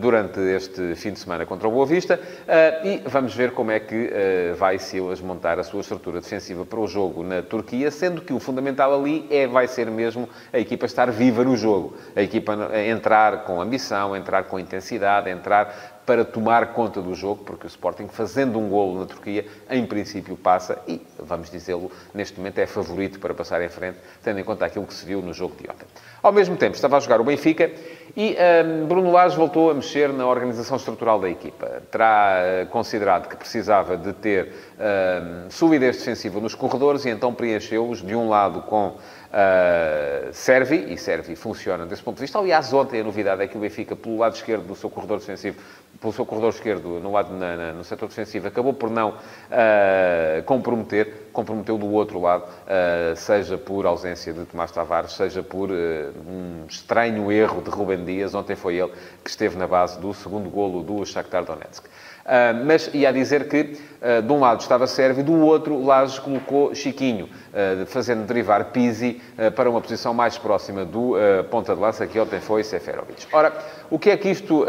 durante 0.00 0.38
este 0.40 0.94
fim 0.94 1.12
de 1.12 1.18
semana 1.18 1.44
contra 1.44 1.66
o 1.66 1.70
Boa 1.70 1.86
Vista. 1.86 2.14
Uh, 2.14 2.86
e 2.86 3.02
vamos 3.06 3.34
ver 3.34 3.52
como 3.52 3.70
é 3.70 3.80
que 3.80 3.94
uh, 3.94 4.54
vai 4.56 4.78
Silas 4.78 5.20
montar 5.20 5.58
a 5.58 5.62
sua 5.62 5.80
estrutura 5.80 6.20
defensiva 6.20 6.64
para 6.64 6.78
o 6.78 6.86
jogo 6.86 7.22
na 7.22 7.42
Turquia, 7.42 7.90
sendo 7.90 8.20
que 8.20 8.32
o 8.32 8.38
fundamental 8.38 8.94
ali 8.94 9.26
é, 9.30 9.46
vai 9.46 9.66
ser 9.66 9.90
mesmo 9.90 10.28
a 10.52 10.58
equipa 10.58 10.86
estar 10.86 11.10
viva 11.10 11.42
no 11.42 11.56
jogo. 11.56 11.96
A 12.14 12.22
equipa 12.22 12.56
entrar 12.86 13.44
com 13.44 13.60
ambição, 13.60 14.14
entrar 14.14 14.44
com 14.44 14.58
intensidade, 14.58 15.30
entrar 15.30 15.93
para 16.06 16.24
tomar 16.24 16.72
conta 16.72 17.00
do 17.00 17.14
jogo, 17.14 17.42
porque 17.44 17.66
o 17.66 17.68
Sporting, 17.68 18.08
fazendo 18.08 18.58
um 18.58 18.68
golo 18.68 19.00
na 19.00 19.06
Turquia, 19.06 19.46
em 19.70 19.86
princípio 19.86 20.36
passa 20.36 20.78
e, 20.86 21.00
vamos 21.18 21.50
dizê-lo, 21.50 21.90
neste 22.12 22.38
momento 22.38 22.58
é 22.58 22.66
favorito 22.66 23.18
para 23.18 23.32
passar 23.32 23.62
em 23.62 23.68
frente, 23.68 23.98
tendo 24.22 24.38
em 24.38 24.44
conta 24.44 24.66
aquilo 24.66 24.86
que 24.86 24.94
se 24.94 25.04
viu 25.04 25.22
no 25.22 25.32
jogo 25.32 25.54
de 25.60 25.70
ontem. 25.70 25.86
Ao 26.22 26.32
mesmo 26.32 26.56
tempo, 26.56 26.74
estava 26.74 26.96
a 26.96 27.00
jogar 27.00 27.20
o 27.20 27.24
Benfica 27.24 27.70
e 28.16 28.36
um, 28.64 28.86
Bruno 28.86 29.10
Lage 29.10 29.36
voltou 29.36 29.70
a 29.70 29.74
mexer 29.74 30.12
na 30.12 30.26
organização 30.26 30.76
estrutural 30.76 31.18
da 31.18 31.28
equipa. 31.28 31.82
Terá 31.90 32.64
uh, 32.64 32.66
considerado 32.68 33.28
que 33.28 33.36
precisava 33.36 33.96
de 33.96 34.12
ter 34.12 34.46
uh, 34.46 35.50
solidez 35.50 35.98
defensiva 35.98 36.40
nos 36.40 36.54
corredores 36.54 37.04
e 37.04 37.10
então 37.10 37.34
preencheu-os 37.34 38.00
de 38.02 38.14
um 38.14 38.28
lado 38.28 38.62
com 38.62 38.96
Uh, 39.34 40.32
serve, 40.32 40.76
e 40.76 40.96
serve 40.96 41.34
funciona 41.34 41.84
desse 41.84 42.00
ponto 42.04 42.14
de 42.14 42.20
vista. 42.20 42.38
Aliás, 42.38 42.72
ontem 42.72 43.00
a 43.00 43.02
novidade 43.02 43.42
é 43.42 43.48
que 43.48 43.56
o 43.56 43.60
Benfica, 43.60 43.96
pelo 43.96 44.18
lado 44.18 44.36
esquerdo 44.36 44.64
do 44.64 44.76
seu 44.76 44.88
corredor 44.88 45.18
defensivo, 45.18 45.60
pelo 46.00 46.12
seu 46.12 46.24
corredor 46.24 46.50
esquerdo, 46.50 47.00
no 47.00 47.10
lado 47.10 47.34
na, 47.34 47.56
na, 47.56 47.72
no 47.72 47.82
setor 47.82 48.08
defensivo, 48.08 48.46
acabou 48.46 48.72
por 48.72 48.90
não 48.90 49.10
uh, 49.10 50.42
comprometer, 50.44 51.23
comprometeu 51.34 51.76
do 51.76 51.90
outro 51.92 52.18
lado, 52.18 52.44
uh, 52.44 53.14
seja 53.14 53.58
por 53.58 53.84
ausência 53.84 54.32
de 54.32 54.46
Tomás 54.46 54.70
Tavares, 54.70 55.12
seja 55.12 55.42
por 55.42 55.70
um 55.70 56.64
estranho 56.66 57.30
erro 57.30 57.60
de 57.60 57.68
Rubem 57.68 58.02
Dias. 58.04 58.34
Ontem 58.34 58.56
foi 58.56 58.76
ele 58.76 58.92
que 59.22 59.28
esteve 59.28 59.58
na 59.58 59.66
base 59.66 60.00
do 60.00 60.14
segundo 60.14 60.48
golo 60.48 60.82
do 60.82 61.04
Shakhtar 61.04 61.44
Donetsk. 61.44 61.84
Uh, 62.24 62.64
mas 62.64 62.88
ia 62.94 63.12
dizer 63.12 63.48
que, 63.48 63.76
uh, 64.00 64.22
de 64.22 64.32
um 64.32 64.40
lado 64.40 64.60
estava 64.60 64.86
Sérvio, 64.86 65.22
do 65.22 65.38
outro, 65.40 65.84
Lages 65.84 66.18
colocou 66.18 66.74
Chiquinho, 66.74 67.26
uh, 67.26 67.84
fazendo 67.84 68.26
derivar 68.26 68.72
Pizzi 68.72 69.20
para 69.54 69.68
uma 69.68 69.78
posição 69.78 70.14
mais 70.14 70.38
próxima 70.38 70.84
do 70.84 71.14
ponta 71.50 71.74
de 71.74 71.80
lança, 71.80 72.06
que 72.06 72.18
ontem 72.18 72.40
foi 72.40 72.64
Seferovic. 72.64 73.26
Ora, 73.32 73.52
o 73.90 73.98
que 73.98 74.10
é 74.10 74.16
que 74.16 74.30
isto 74.30 74.64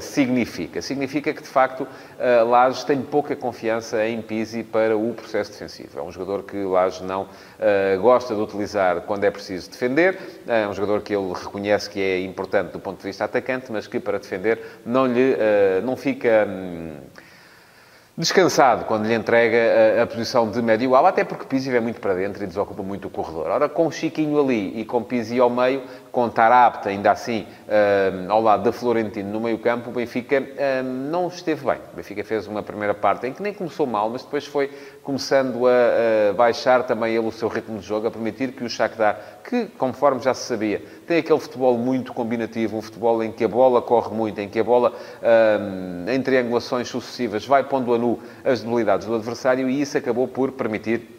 significa? 0.00 0.82
Significa 0.82 1.32
que, 1.32 1.42
de 1.42 1.48
facto, 1.48 1.86
Lages 2.46 2.84
tem 2.84 3.00
pouca 3.00 3.34
confiança 3.36 4.04
em 4.06 4.20
Pizzi 4.20 4.62
para 4.62 4.96
o 4.96 5.14
processo 5.14 5.52
defensivo. 5.52 5.98
É 5.98 6.02
um 6.02 6.07
jogador 6.10 6.42
que 6.42 6.56
Lages 6.56 7.00
não 7.00 7.28
gosta 8.00 8.34
de 8.34 8.40
utilizar 8.40 9.02
quando 9.02 9.24
é 9.24 9.30
preciso 9.30 9.70
defender, 9.70 10.18
é 10.46 10.66
um 10.66 10.74
jogador 10.74 11.02
que 11.02 11.14
ele 11.14 11.32
reconhece 11.32 11.88
que 11.90 12.00
é 12.00 12.20
importante 12.20 12.72
do 12.72 12.78
ponto 12.78 12.98
de 12.98 13.04
vista 13.04 13.24
atacante, 13.24 13.70
mas 13.70 13.86
que 13.86 14.00
para 14.00 14.18
defender 14.18 14.60
não, 14.84 15.06
lhe, 15.06 15.36
não 15.84 15.96
fica... 15.96 16.46
Hum, 16.48 16.96
descansado 18.18 18.84
quando 18.84 19.06
lhe 19.06 19.14
entrega 19.14 20.00
a, 20.00 20.02
a 20.02 20.06
posição 20.06 20.50
de 20.50 20.60
médio 20.60 20.96
ala, 20.96 21.10
até 21.10 21.22
porque 21.22 21.44
Pizzi 21.44 21.74
é 21.74 21.78
muito 21.78 22.00
para 22.00 22.14
dentro 22.14 22.42
e 22.42 22.46
desocupa 22.48 22.82
muito 22.82 23.06
o 23.06 23.10
corredor. 23.10 23.46
Ora, 23.46 23.68
com 23.68 23.88
Chiquinho 23.92 24.40
ali 24.40 24.80
e 24.80 24.84
com 24.84 25.04
Pizzi 25.04 25.38
ao 25.38 25.48
meio, 25.48 25.82
com 26.10 26.28
Tarapta 26.28 26.88
ainda 26.88 27.12
assim 27.12 27.46
uh, 27.68 28.32
ao 28.32 28.42
lado 28.42 28.64
da 28.64 28.72
Florentino 28.72 29.30
no 29.30 29.40
meio 29.40 29.58
campo, 29.60 29.90
o 29.90 29.92
Benfica 29.92 30.40
uh, 30.40 30.82
não 30.82 31.28
esteve 31.28 31.64
bem. 31.64 31.78
O 31.92 31.96
Benfica 31.96 32.24
fez 32.24 32.48
uma 32.48 32.60
primeira 32.60 32.92
parte 32.92 33.28
em 33.28 33.32
que 33.32 33.40
nem 33.40 33.54
começou 33.54 33.86
mal, 33.86 34.10
mas 34.10 34.24
depois 34.24 34.44
foi 34.44 34.68
começando 35.04 35.68
a, 35.68 36.30
a 36.30 36.32
baixar 36.32 36.82
também 36.82 37.14
ele 37.14 37.26
o 37.26 37.30
seu 37.30 37.46
ritmo 37.46 37.78
de 37.78 37.86
jogo, 37.86 38.08
a 38.08 38.10
permitir 38.10 38.50
que 38.50 38.64
o 38.64 38.68
Shakhtar, 38.68 39.16
que 39.48 39.64
conforme 39.78 40.20
já 40.20 40.34
se 40.34 40.44
sabia, 40.44 40.82
tem 41.06 41.18
aquele 41.18 41.40
futebol 41.40 41.78
muito 41.78 42.12
combinativo, 42.12 42.76
um 42.76 42.82
futebol 42.82 43.24
em 43.24 43.32
que 43.32 43.42
a 43.44 43.48
bola 43.48 43.80
corre 43.80 44.14
muito, 44.14 44.38
em 44.38 44.48
que 44.48 44.60
a 44.60 44.64
bola 44.64 44.92
uh, 44.92 46.10
em 46.10 46.20
triangulações 46.20 46.86
sucessivas 46.86 47.46
vai 47.46 47.64
pondo 47.64 47.94
a 47.94 47.98
nu 47.98 48.18
as 48.44 48.60
debilidades 48.60 49.06
do 49.06 49.14
adversário 49.14 49.70
e 49.70 49.80
isso 49.80 49.96
acabou 49.96 50.28
por 50.28 50.52
permitir 50.52 51.17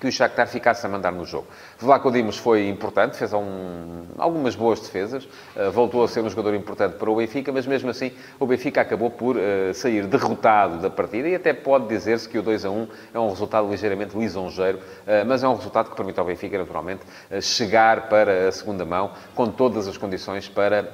que 0.00 0.08
o 0.08 0.12
Shakhtar 0.12 0.48
ficasse 0.48 0.84
a 0.86 0.88
mandar 0.88 1.12
no 1.12 1.26
jogo. 1.26 1.46
Vlaco 1.78 2.10
Dimos 2.10 2.38
foi 2.38 2.68
importante, 2.68 3.18
fez 3.18 3.32
um, 3.34 4.04
algumas 4.16 4.56
boas 4.56 4.80
defesas, 4.80 5.24
uh, 5.24 5.70
voltou 5.70 6.02
a 6.02 6.08
ser 6.08 6.22
um 6.22 6.30
jogador 6.30 6.54
importante 6.54 6.96
para 6.96 7.10
o 7.10 7.16
Benfica, 7.16 7.52
mas 7.52 7.66
mesmo 7.66 7.90
assim 7.90 8.12
o 8.38 8.46
Benfica 8.46 8.80
acabou 8.80 9.10
por 9.10 9.36
uh, 9.36 9.74
sair 9.74 10.06
derrotado 10.06 10.78
da 10.78 10.88
partida 10.88 11.28
e 11.28 11.34
até 11.34 11.52
pode 11.52 11.86
dizer-se 11.86 12.26
que 12.26 12.38
o 12.38 12.42
2 12.42 12.64
a 12.64 12.70
1 12.70 12.88
é 13.12 13.18
um 13.18 13.28
resultado 13.28 13.68
ligeiramente 13.68 14.16
lisonjeiro, 14.16 14.78
uh, 14.78 15.26
mas 15.26 15.44
é 15.44 15.48
um 15.48 15.54
resultado 15.54 15.90
que 15.90 15.96
permite 15.96 16.18
ao 16.18 16.24
Benfica, 16.24 16.56
naturalmente, 16.56 17.02
chegar 17.42 18.08
para 18.08 18.48
a 18.48 18.52
segunda 18.52 18.84
mão 18.86 19.12
com 19.34 19.48
todas 19.48 19.86
as 19.86 19.98
condições 19.98 20.48
para 20.48 20.92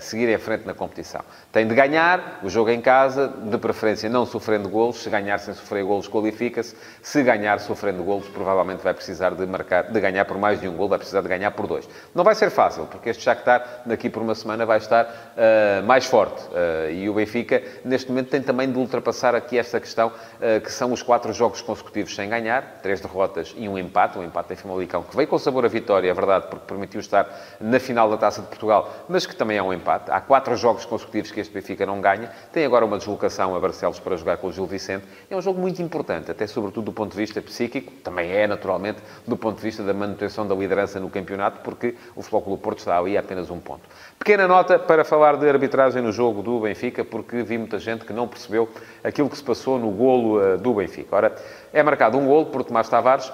seguir 0.00 0.28
em 0.28 0.38
frente 0.38 0.66
na 0.66 0.74
competição. 0.74 1.22
Tem 1.50 1.66
de 1.66 1.74
ganhar 1.74 2.40
o 2.42 2.50
jogo 2.50 2.70
em 2.70 2.80
casa, 2.80 3.28
de 3.28 3.58
preferência 3.58 4.08
não 4.08 4.26
sofrendo 4.26 4.68
golos, 4.68 5.02
se 5.02 5.10
ganhar 5.10 5.38
sem 5.38 5.54
sofrer 5.54 5.84
golos 5.84 6.08
qualifica-se, 6.08 6.76
se 7.02 7.22
ganhar 7.22 7.60
sofrendo 7.60 8.02
golos 8.02 8.25
provavelmente 8.28 8.82
vai 8.82 8.94
precisar 8.94 9.30
de 9.30 9.46
marcar, 9.46 9.84
de 9.84 10.00
ganhar 10.00 10.24
por 10.24 10.38
mais 10.38 10.60
de 10.60 10.68
um 10.68 10.76
gol, 10.76 10.88
vai 10.88 10.98
precisar 10.98 11.20
de 11.20 11.28
ganhar 11.28 11.50
por 11.50 11.66
dois. 11.66 11.88
Não 12.14 12.24
vai 12.24 12.34
ser 12.34 12.50
fácil, 12.50 12.86
porque 12.86 13.10
este 13.10 13.22
Shakhtar, 13.22 13.82
daqui 13.86 14.08
por 14.08 14.22
uma 14.22 14.34
semana, 14.34 14.64
vai 14.64 14.78
estar 14.78 15.04
uh, 15.04 15.86
mais 15.86 16.06
forte. 16.06 16.42
Uh, 16.46 16.90
e 16.90 17.08
o 17.08 17.14
Benfica, 17.14 17.62
neste 17.84 18.08
momento, 18.08 18.30
tem 18.30 18.42
também 18.42 18.70
de 18.70 18.78
ultrapassar 18.78 19.34
aqui 19.34 19.58
esta 19.58 19.78
questão, 19.78 20.08
uh, 20.08 20.60
que 20.60 20.72
são 20.72 20.92
os 20.92 21.02
quatro 21.02 21.32
jogos 21.32 21.60
consecutivos 21.60 22.14
sem 22.14 22.28
ganhar, 22.28 22.80
três 22.82 23.00
derrotas 23.00 23.54
e 23.56 23.68
um 23.68 23.76
empate. 23.78 24.18
Um 24.18 24.24
empate 24.24 24.52
em 24.52 24.56
Famalicão, 24.56 25.02
que 25.02 25.14
veio 25.14 25.28
com 25.28 25.38
sabor 25.38 25.64
a 25.64 25.68
vitória, 25.68 26.10
é 26.10 26.14
verdade, 26.14 26.46
porque 26.48 26.64
permitiu 26.66 27.00
estar 27.00 27.28
na 27.60 27.78
final 27.78 28.08
da 28.08 28.16
Taça 28.16 28.40
de 28.40 28.48
Portugal, 28.48 28.90
mas 29.08 29.26
que 29.26 29.36
também 29.36 29.58
é 29.58 29.62
um 29.62 29.72
empate. 29.72 30.10
Há 30.10 30.20
quatro 30.20 30.56
jogos 30.56 30.84
consecutivos 30.84 31.30
que 31.30 31.40
este 31.40 31.52
Benfica 31.52 31.84
não 31.84 32.00
ganha. 32.00 32.30
Tem 32.52 32.64
agora 32.64 32.84
uma 32.84 32.96
deslocação 32.96 33.54
a 33.54 33.60
Barcelos 33.60 33.98
para 33.98 34.16
jogar 34.16 34.38
com 34.38 34.46
o 34.46 34.52
Gil 34.52 34.66
Vicente. 34.66 35.04
É 35.28 35.36
um 35.36 35.42
jogo 35.42 35.60
muito 35.60 35.82
importante, 35.82 36.30
até 36.30 36.46
sobretudo 36.46 36.86
do 36.86 36.92
ponto 36.92 37.12
de 37.12 37.18
vista 37.18 37.42
psíquico, 37.42 37.92
também 38.02 38.15
também 38.16 38.32
é, 38.32 38.46
naturalmente, 38.46 38.98
do 39.26 39.36
ponto 39.36 39.56
de 39.56 39.62
vista 39.62 39.82
da 39.82 39.92
manutenção 39.92 40.48
da 40.48 40.54
liderança 40.54 40.98
no 40.98 41.10
campeonato, 41.10 41.60
porque 41.60 41.94
o 42.14 42.22
Clube 42.22 42.62
Porto 42.62 42.78
está 42.78 42.98
ali 42.98 43.14
a 43.16 43.20
apenas 43.20 43.50
um 43.50 43.60
ponto. 43.60 43.82
Pequena 44.18 44.48
nota 44.48 44.78
para 44.78 45.04
falar 45.04 45.36
de 45.36 45.46
arbitragem 45.46 46.00
no 46.00 46.10
jogo 46.10 46.42
do 46.42 46.60
Benfica, 46.60 47.04
porque 47.04 47.42
vi 47.42 47.58
muita 47.58 47.78
gente 47.78 48.06
que 48.06 48.14
não 48.14 48.26
percebeu 48.26 48.70
aquilo 49.04 49.28
que 49.28 49.36
se 49.36 49.44
passou 49.44 49.78
no 49.78 49.90
golo 49.90 50.40
uh, 50.40 50.56
do 50.56 50.72
Benfica. 50.72 51.14
Ora, 51.14 51.36
é 51.72 51.82
marcado 51.82 52.16
um 52.16 52.26
golo 52.26 52.46
por 52.46 52.64
Tomás 52.64 52.88
Tavares, 52.88 53.30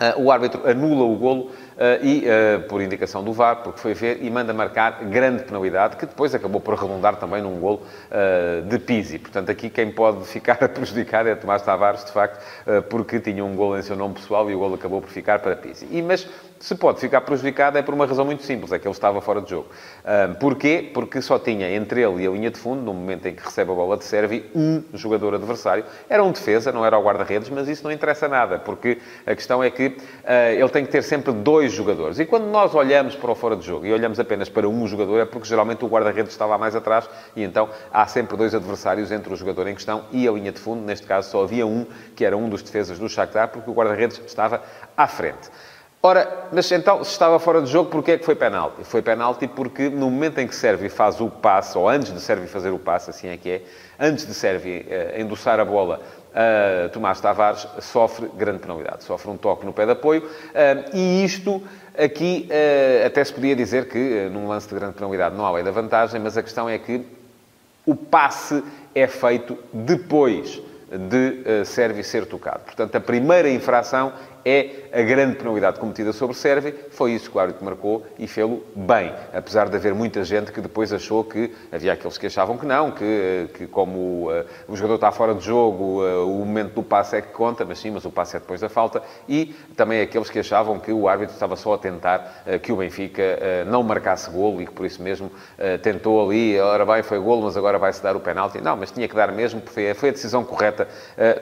Uh, 0.00 0.18
o 0.18 0.32
árbitro 0.32 0.66
anula 0.66 1.04
o 1.04 1.14
golo 1.14 1.50
e, 2.02 2.24
uh, 2.26 2.60
por 2.68 2.80
indicação 2.82 3.24
do 3.24 3.32
VAR, 3.32 3.62
porque 3.62 3.80
foi 3.80 3.94
ver, 3.94 4.18
e 4.22 4.30
manda 4.30 4.52
marcar 4.52 5.04
grande 5.04 5.44
penalidade, 5.44 5.96
que 5.96 6.06
depois 6.06 6.34
acabou 6.34 6.60
por 6.60 6.74
arredondar 6.74 7.16
também 7.16 7.42
num 7.42 7.58
golo 7.58 7.82
de 8.68 8.78
Pizzi. 8.78 9.18
Portanto, 9.18 9.50
aqui 9.50 9.70
quem 9.70 9.90
pode 9.90 10.24
ficar 10.26 10.56
prejudicado 10.68 11.28
é 11.28 11.34
Tomás 11.34 11.62
Tavares, 11.62 12.04
de 12.04 12.12
facto, 12.12 12.44
porque 12.88 13.18
tinha 13.20 13.44
um 13.44 13.54
golo 13.54 13.78
em 13.78 13.82
seu 13.82 13.96
nome 13.96 14.14
pessoal 14.14 14.50
e 14.50 14.54
o 14.54 14.58
golo 14.58 14.74
acabou 14.74 15.00
por 15.00 15.10
ficar 15.10 15.38
para 15.38 15.56
Pizzi. 15.56 15.86
E, 15.90 16.02
mas 16.02 16.28
se 16.60 16.74
pode 16.74 17.00
ficar 17.00 17.22
prejudicado 17.22 17.78
é 17.78 17.82
por 17.82 17.94
uma 17.94 18.04
razão 18.04 18.24
muito 18.24 18.42
simples, 18.42 18.70
é 18.70 18.78
que 18.78 18.86
ele 18.86 18.92
estava 18.92 19.18
fora 19.22 19.40
de 19.40 19.48
jogo. 19.48 19.68
Um, 20.04 20.34
porquê? 20.34 20.90
Porque 20.92 21.22
só 21.22 21.38
tinha 21.38 21.70
entre 21.70 22.02
ele 22.02 22.22
e 22.22 22.26
a 22.26 22.30
linha 22.30 22.50
de 22.50 22.58
fundo, 22.58 22.82
no 22.82 22.92
momento 22.92 23.26
em 23.26 23.34
que 23.34 23.42
recebe 23.42 23.72
a 23.72 23.74
bola 23.74 23.96
de 23.96 24.04
serve, 24.04 24.44
um 24.54 24.84
jogador 24.92 25.34
adversário. 25.34 25.84
Era 26.06 26.22
um 26.22 26.30
defesa, 26.30 26.70
não 26.70 26.84
era 26.84 26.98
o 26.98 27.02
guarda-redes, 27.02 27.48
mas 27.48 27.66
isso 27.66 27.82
não 27.82 27.90
interessa 27.90 28.28
nada, 28.28 28.58
porque 28.58 28.98
a 29.26 29.34
questão 29.34 29.64
é 29.64 29.70
que 29.70 29.86
uh, 29.86 29.94
ele 30.54 30.68
tem 30.68 30.84
que 30.84 30.92
ter 30.92 31.02
sempre 31.02 31.32
dois 31.32 31.69
jogadores. 31.72 32.18
E 32.18 32.24
quando 32.26 32.46
nós 32.46 32.74
olhamos 32.74 33.14
para 33.14 33.30
o 33.30 33.34
fora 33.34 33.56
de 33.56 33.66
jogo 33.66 33.86
e 33.86 33.92
olhamos 33.92 34.18
apenas 34.20 34.48
para 34.48 34.68
um 34.68 34.86
jogador, 34.86 35.20
é 35.20 35.24
porque 35.24 35.48
geralmente 35.48 35.84
o 35.84 35.88
guarda-redes 35.88 36.32
está 36.32 36.46
lá 36.46 36.58
mais 36.58 36.76
atrás 36.76 37.08
e 37.34 37.42
então 37.42 37.68
há 37.92 38.06
sempre 38.06 38.36
dois 38.36 38.54
adversários 38.54 39.10
entre 39.10 39.32
o 39.32 39.36
jogador 39.36 39.66
em 39.68 39.74
questão 39.74 40.04
e 40.12 40.26
a 40.26 40.32
linha 40.32 40.52
de 40.52 40.58
fundo. 40.58 40.82
Neste 40.82 41.06
caso 41.06 41.30
só 41.30 41.42
havia 41.42 41.66
um, 41.66 41.86
que 42.14 42.24
era 42.24 42.36
um 42.36 42.48
dos 42.48 42.62
defesas 42.62 42.98
do 42.98 43.08
Shakhtar, 43.08 43.48
porque 43.48 43.70
o 43.70 43.74
guarda-redes 43.74 44.20
estava 44.26 44.62
à 44.96 45.06
frente. 45.06 45.50
Ora, 46.02 46.48
mas 46.50 46.72
então, 46.72 47.04
se 47.04 47.10
estava 47.10 47.38
fora 47.38 47.60
de 47.60 47.70
jogo, 47.70 47.90
porquê 47.90 48.12
é 48.12 48.18
que 48.18 48.24
foi 48.24 48.34
penalti? 48.34 48.82
Foi 48.84 49.02
penalti 49.02 49.46
porque 49.46 49.90
no 49.90 50.10
momento 50.10 50.38
em 50.38 50.46
que 50.46 50.54
Servi 50.54 50.88
faz 50.88 51.20
o 51.20 51.28
passe, 51.28 51.76
ou 51.76 51.86
antes 51.86 52.10
de 52.10 52.18
Servi 52.22 52.46
fazer 52.46 52.70
o 52.70 52.78
passe, 52.78 53.10
assim 53.10 53.28
é 53.28 53.36
que 53.36 53.50
é, 53.50 53.62
antes 53.98 54.26
de 54.26 54.32
Servi 54.32 54.86
uh, 54.88 55.20
endossar 55.20 55.60
a 55.60 55.64
bola, 55.64 56.00
uh, 56.30 56.88
Tomás 56.90 57.20
Tavares 57.20 57.66
sofre 57.80 58.28
grande 58.36 58.60
penalidade. 58.60 59.04
Sofre 59.04 59.30
um 59.30 59.36
toque 59.36 59.64
no 59.64 59.72
pé 59.72 59.86
de 59.86 59.92
apoio. 59.92 60.22
Uh, 60.22 60.96
e 60.96 61.24
isto, 61.24 61.62
aqui, 61.96 62.48
uh, 62.48 63.06
até 63.06 63.24
se 63.24 63.32
podia 63.32 63.54
dizer 63.54 63.88
que, 63.88 64.28
num 64.32 64.48
lance 64.48 64.68
de 64.68 64.74
grande 64.74 64.94
penalidade, 64.94 65.36
não 65.36 65.44
há 65.44 65.52
lei 65.52 65.62
da 65.62 65.70
vantagem, 65.70 66.20
mas 66.20 66.36
a 66.36 66.42
questão 66.42 66.68
é 66.68 66.78
que 66.78 67.04
o 67.86 67.94
passe 67.94 68.62
é 68.94 69.06
feito 69.06 69.58
depois 69.72 70.60
de 70.90 71.62
uh, 71.62 71.64
ser 71.64 72.26
tocado. 72.26 72.60
Portanto, 72.64 72.96
a 72.96 73.00
primeira 73.00 73.48
infração 73.48 74.12
é 74.44 74.88
a 74.92 75.02
grande 75.02 75.36
penalidade 75.36 75.78
cometida 75.78 76.12
sobre 76.12 76.36
Sérvia. 76.36 76.74
Foi 76.90 77.12
isso 77.12 77.30
que 77.30 77.36
o 77.36 77.40
árbitro 77.40 77.64
marcou 77.64 78.04
e 78.18 78.26
fê-lo 78.26 78.64
bem. 78.74 79.12
Apesar 79.32 79.68
de 79.68 79.76
haver 79.76 79.94
muita 79.94 80.24
gente 80.24 80.52
que 80.52 80.60
depois 80.60 80.92
achou 80.92 81.24
que 81.24 81.54
havia 81.70 81.92
aqueles 81.92 82.18
que 82.18 82.26
achavam 82.26 82.56
que 82.56 82.66
não, 82.66 82.90
que, 82.90 83.48
que 83.54 83.66
como 83.66 84.30
uh, 84.30 84.44
o 84.68 84.76
jogador 84.76 84.96
está 84.96 85.12
fora 85.12 85.34
de 85.34 85.44
jogo, 85.44 86.02
uh, 86.02 86.26
o 86.26 86.44
momento 86.44 86.74
do 86.74 86.82
passe 86.82 87.16
é 87.16 87.20
que 87.20 87.28
conta, 87.28 87.64
mas 87.64 87.78
sim, 87.78 87.90
mas 87.90 88.04
o 88.04 88.10
passe 88.10 88.36
é 88.36 88.40
depois 88.40 88.60
da 88.60 88.68
falta. 88.68 89.02
E 89.28 89.54
também 89.76 90.00
aqueles 90.00 90.30
que 90.30 90.38
achavam 90.38 90.78
que 90.78 90.92
o 90.92 91.08
árbitro 91.08 91.34
estava 91.34 91.56
só 91.56 91.74
a 91.74 91.78
tentar 91.78 92.44
uh, 92.46 92.58
que 92.58 92.72
o 92.72 92.76
Benfica 92.76 93.20
não 93.66 93.82
marcasse 93.82 94.30
golo 94.30 94.60
e 94.62 94.66
que 94.66 94.72
por 94.72 94.86
isso 94.86 95.02
mesmo 95.02 95.30
tentou 95.82 96.24
ali, 96.24 96.58
ora 96.58 96.84
bem, 96.84 97.02
foi 97.02 97.18
golo, 97.18 97.42
mas 97.42 97.56
agora 97.56 97.78
vai-se 97.78 98.02
dar 98.02 98.16
o 98.16 98.20
penalti. 98.20 98.60
Não, 98.60 98.76
mas 98.76 98.90
tinha 98.90 99.06
que 99.06 99.14
dar 99.14 99.32
mesmo, 99.32 99.60
porque 99.60 99.94
foi 99.94 100.08
a 100.08 100.12
decisão 100.12 100.44
correta 100.44 100.88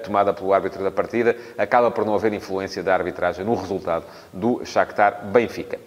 tomada 0.02 0.32
pelo 0.32 0.52
árbitro 0.52 0.82
da 0.82 0.90
partida. 0.90 1.36
Acaba 1.56 1.90
por 1.90 2.04
não 2.04 2.14
haver 2.14 2.32
influência 2.32 2.82
da 2.88 2.94
arbitragem 2.94 3.44
no 3.44 3.54
resultado 3.54 4.04
do 4.32 4.64
Shakhtar 4.64 5.26
Benfica. 5.26 5.78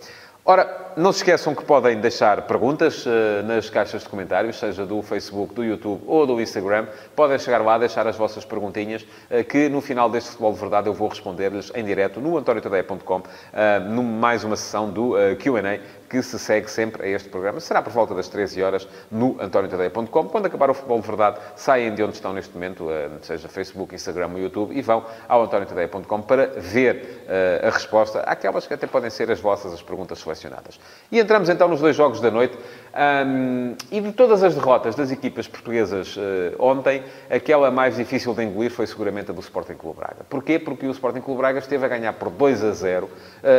Ora, 0.44 0.94
não 0.98 1.12
se 1.12 1.20
esqueçam 1.20 1.54
que 1.54 1.64
podem 1.64 2.00
deixar 2.00 2.42
perguntas 2.44 3.06
uh, 3.06 3.44
nas 3.46 3.70
caixas 3.70 4.02
de 4.02 4.10
comentários, 4.10 4.58
seja 4.58 4.88
do 4.88 5.00
Facebook, 5.04 5.54
do 5.54 5.64
YouTube 5.64 6.02
ou 6.08 6.26
do 6.26 6.42
Instagram. 6.42 6.88
Podem 7.16 7.38
chegar 7.38 7.60
lá, 7.62 7.78
deixar 7.78 8.08
as 8.08 8.16
vossas 8.16 8.44
perguntinhas, 8.44 9.04
uh, 9.04 9.44
que 9.44 9.70
no 9.70 9.82
final 9.82 10.10
deste 10.10 10.32
Futebol 10.32 10.54
de 10.54 10.60
Verdade 10.60 10.88
eu 10.88 10.96
vou 10.96 11.08
responder-lhes 11.08 11.72
em 11.76 11.84
direto 11.84 12.20
no 12.20 12.38
antoniotadeia.com, 12.38 13.18
uh, 13.18 13.24
eh, 13.54 13.80
mais 13.80 14.44
uma 14.44 14.56
sessão 14.56 14.90
do 14.90 15.14
Q&A 15.40 15.80
que 16.12 16.22
se 16.22 16.38
segue 16.38 16.70
sempre 16.70 17.08
a 17.08 17.10
este 17.10 17.30
programa. 17.30 17.62
Será 17.62 17.82
por 17.82 17.94
volta 17.94 18.14
das 18.14 18.28
13 18.28 18.62
horas 18.62 18.86
no 19.10 19.38
antoniotadeia.com. 19.40 20.28
Quando 20.28 20.48
acabar 20.48 20.70
o 20.70 20.74
Futebol 20.74 21.00
de 21.00 21.08
Verdade, 21.08 21.40
saem 21.56 21.96
de 21.96 22.04
onde 22.04 22.16
estão 22.16 22.34
neste 22.34 22.54
momento, 22.54 22.90
seja 23.22 23.48
Facebook, 23.48 23.96
Instagram 23.96 24.32
ou 24.34 24.40
YouTube, 24.40 24.78
e 24.78 24.82
vão 24.82 25.06
ao 25.30 25.44
antoniotadeia.com 25.44 26.22
para 26.24 26.48
ver 26.58 27.24
a 27.64 27.70
resposta 27.70 28.20
àquelas 28.24 28.68
que 28.68 28.74
até 28.74 28.86
podem 28.86 29.10
ser 29.10 29.32
as 29.32 29.40
vossas, 29.40 29.72
as 29.74 29.82
perguntas 29.82 30.20
selecionadas. 30.20 30.78
E 31.10 31.18
entramos 31.18 31.48
então 31.48 31.70
nos 31.70 31.80
dois 31.80 31.96
jogos 31.96 32.20
da 32.20 32.30
noite. 32.30 32.58
Um, 32.92 33.76
e 33.90 34.02
de 34.02 34.12
todas 34.12 34.44
as 34.44 34.54
derrotas 34.54 34.96
das 34.96 35.12
equipas 35.12 35.48
portuguesas 35.48 36.18
uh, 36.18 36.22
ontem, 36.60 37.02
aquela 37.30 37.72
mais 37.72 37.96
difícil 37.96 38.34
de 38.34 38.44
engolir 38.44 38.70
foi 38.70 38.86
seguramente 38.86 39.32
a 39.32 39.34
do 39.34 39.40
Sporting 39.40 39.76
Clube 39.76 39.98
Braga. 39.98 40.26
Porquê? 40.30 40.60
Porque 40.60 40.86
o 40.86 40.92
Sporting 40.92 41.22
Clube 41.22 41.40
Braga 41.40 41.60
esteve 41.60 41.86
a 41.86 41.88
ganhar 41.88 42.12
por 42.14 42.30
2 42.30 42.64
a 42.66 42.72
0 42.72 43.06
uh, 43.06 43.10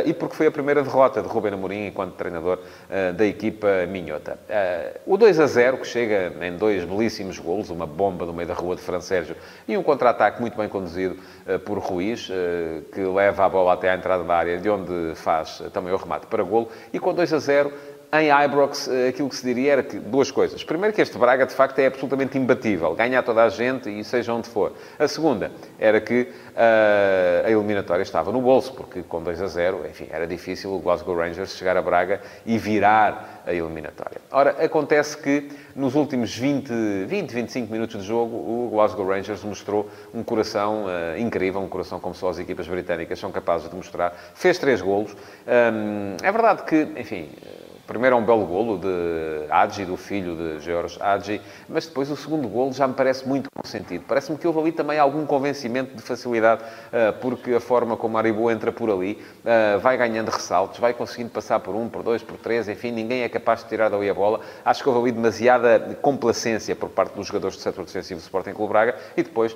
e 0.04 0.12
porque 0.12 0.36
foi 0.36 0.46
a 0.48 0.50
primeira 0.50 0.82
derrota 0.82 1.22
de 1.22 1.28
Ruben 1.28 1.54
Amorim 1.54 1.86
enquanto 1.86 2.12
treinador 2.12 2.41
uh, 2.42 3.12
da 3.14 3.26
equipa 3.26 3.86
minhota. 3.88 4.38
o 5.06 5.16
2 5.16 5.40
a 5.40 5.46
0, 5.46 5.78
que 5.78 5.86
chega 5.86 6.32
em 6.40 6.56
dois 6.56 6.84
belíssimos 6.84 7.38
golos, 7.38 7.70
uma 7.70 7.86
bomba 7.86 8.26
no 8.26 8.32
meio 8.32 8.48
da 8.48 8.54
rua 8.54 8.76
de 8.76 8.82
Fran 8.82 9.00
Sérgio 9.00 9.36
e 9.66 9.76
um 9.76 9.82
contra-ataque 9.82 10.40
muito 10.40 10.56
bem 10.56 10.68
conduzido 10.68 11.16
por 11.64 11.78
Ruiz, 11.78 12.28
que 12.92 13.00
leva 13.00 13.44
a 13.44 13.48
bola 13.48 13.72
até 13.72 13.90
à 13.90 13.94
entrada 13.94 14.24
da 14.24 14.34
área, 14.34 14.58
de 14.58 14.68
onde 14.68 15.14
faz 15.14 15.62
também 15.72 15.92
o 15.92 15.96
remate 15.96 16.26
para 16.26 16.42
golo, 16.42 16.68
e 16.92 16.98
com 16.98 17.12
2 17.14 17.32
a 17.32 17.38
0 17.38 17.72
em 18.14 18.28
Ibrox, 18.44 18.88
eh, 18.88 19.08
aquilo 19.08 19.30
que 19.30 19.36
se 19.36 19.42
diria 19.42 19.72
era 19.72 19.82
que 19.82 19.98
duas 19.98 20.30
coisas. 20.30 20.62
Primeiro, 20.62 20.94
que 20.94 21.00
este 21.00 21.16
Braga, 21.16 21.46
de 21.46 21.54
facto, 21.54 21.78
é 21.78 21.86
absolutamente 21.86 22.36
imbatível. 22.36 22.94
Ganha 22.94 23.20
a 23.20 23.22
toda 23.22 23.42
a 23.42 23.48
gente 23.48 23.88
e 23.88 24.04
seja 24.04 24.34
onde 24.34 24.50
for. 24.50 24.74
A 24.98 25.08
segunda 25.08 25.50
era 25.78 25.98
que 25.98 26.28
uh, 26.50 27.46
a 27.46 27.50
eliminatória 27.50 28.02
estava 28.02 28.30
no 28.30 28.42
bolso, 28.42 28.74
porque 28.74 29.02
com 29.02 29.22
2 29.22 29.40
a 29.40 29.46
0, 29.46 29.86
enfim, 29.88 30.08
era 30.10 30.26
difícil 30.26 30.74
o 30.74 30.78
Glasgow 30.78 31.16
Rangers 31.16 31.56
chegar 31.56 31.74
a 31.74 31.80
Braga 31.80 32.20
e 32.44 32.58
virar 32.58 33.42
a 33.46 33.54
eliminatória. 33.54 34.20
Ora, 34.30 34.62
acontece 34.62 35.16
que 35.16 35.48
nos 35.74 35.94
últimos 35.94 36.36
20, 36.36 36.70
20 37.06 37.32
25 37.32 37.72
minutos 37.72 37.98
de 37.98 38.06
jogo, 38.06 38.36
o 38.36 38.68
Glasgow 38.70 39.06
Rangers 39.06 39.42
mostrou 39.42 39.88
um 40.12 40.22
coração 40.22 40.84
uh, 40.84 41.18
incrível, 41.18 41.62
um 41.62 41.68
coração 41.68 41.98
como 41.98 42.14
só 42.14 42.28
as 42.28 42.38
equipas 42.38 42.68
britânicas 42.68 43.18
são 43.18 43.32
capazes 43.32 43.70
de 43.70 43.74
mostrar. 43.74 44.14
Fez 44.34 44.58
três 44.58 44.82
golos. 44.82 45.16
Um, 45.46 46.16
é 46.22 46.30
verdade 46.30 46.64
que, 46.64 46.88
enfim 46.94 47.30
primeiro 47.92 48.16
é 48.16 48.18
um 48.18 48.24
belo 48.24 48.46
golo 48.46 48.78
de 48.78 49.44
Adji, 49.50 49.84
do 49.84 49.98
filho 49.98 50.34
de 50.34 50.60
George 50.60 50.96
Adji, 50.98 51.42
mas 51.68 51.86
depois 51.86 52.10
o 52.10 52.16
segundo 52.16 52.48
golo 52.48 52.72
já 52.72 52.88
me 52.88 52.94
parece 52.94 53.28
muito 53.28 53.50
consentido. 53.54 54.02
Parece-me 54.08 54.38
que 54.38 54.46
houve 54.46 54.60
ali 54.60 54.72
também 54.72 54.98
algum 54.98 55.26
convencimento 55.26 55.94
de 55.94 56.02
facilidade, 56.02 56.62
eh, 56.90 57.12
porque 57.12 57.52
a 57.52 57.60
forma 57.60 57.94
como 57.94 58.16
Aribu 58.16 58.50
entra 58.50 58.72
por 58.72 58.88
ali 58.90 59.22
eh, 59.44 59.76
vai 59.76 59.98
ganhando 59.98 60.30
ressaltos, 60.30 60.80
vai 60.80 60.94
conseguindo 60.94 61.28
passar 61.28 61.60
por 61.60 61.74
um, 61.74 61.86
por 61.86 62.02
dois, 62.02 62.22
por 62.22 62.38
três, 62.38 62.66
enfim, 62.66 62.92
ninguém 62.92 63.24
é 63.24 63.28
capaz 63.28 63.62
de 63.62 63.68
tirar 63.68 63.90
dali 63.90 64.08
a 64.08 64.14
bola. 64.14 64.40
Acho 64.64 64.82
que 64.82 64.88
houve 64.88 65.02
ali 65.02 65.12
demasiada 65.12 65.94
complacência 66.00 66.74
por 66.74 66.88
parte 66.88 67.14
dos 67.14 67.26
jogadores 67.26 67.58
do 67.58 67.62
setor 67.62 67.84
defensivo 67.84 68.20
do 68.20 68.22
Sporting 68.22 68.54
Clube 68.54 68.72
Braga 68.72 68.96
e 69.14 69.22
depois 69.22 69.54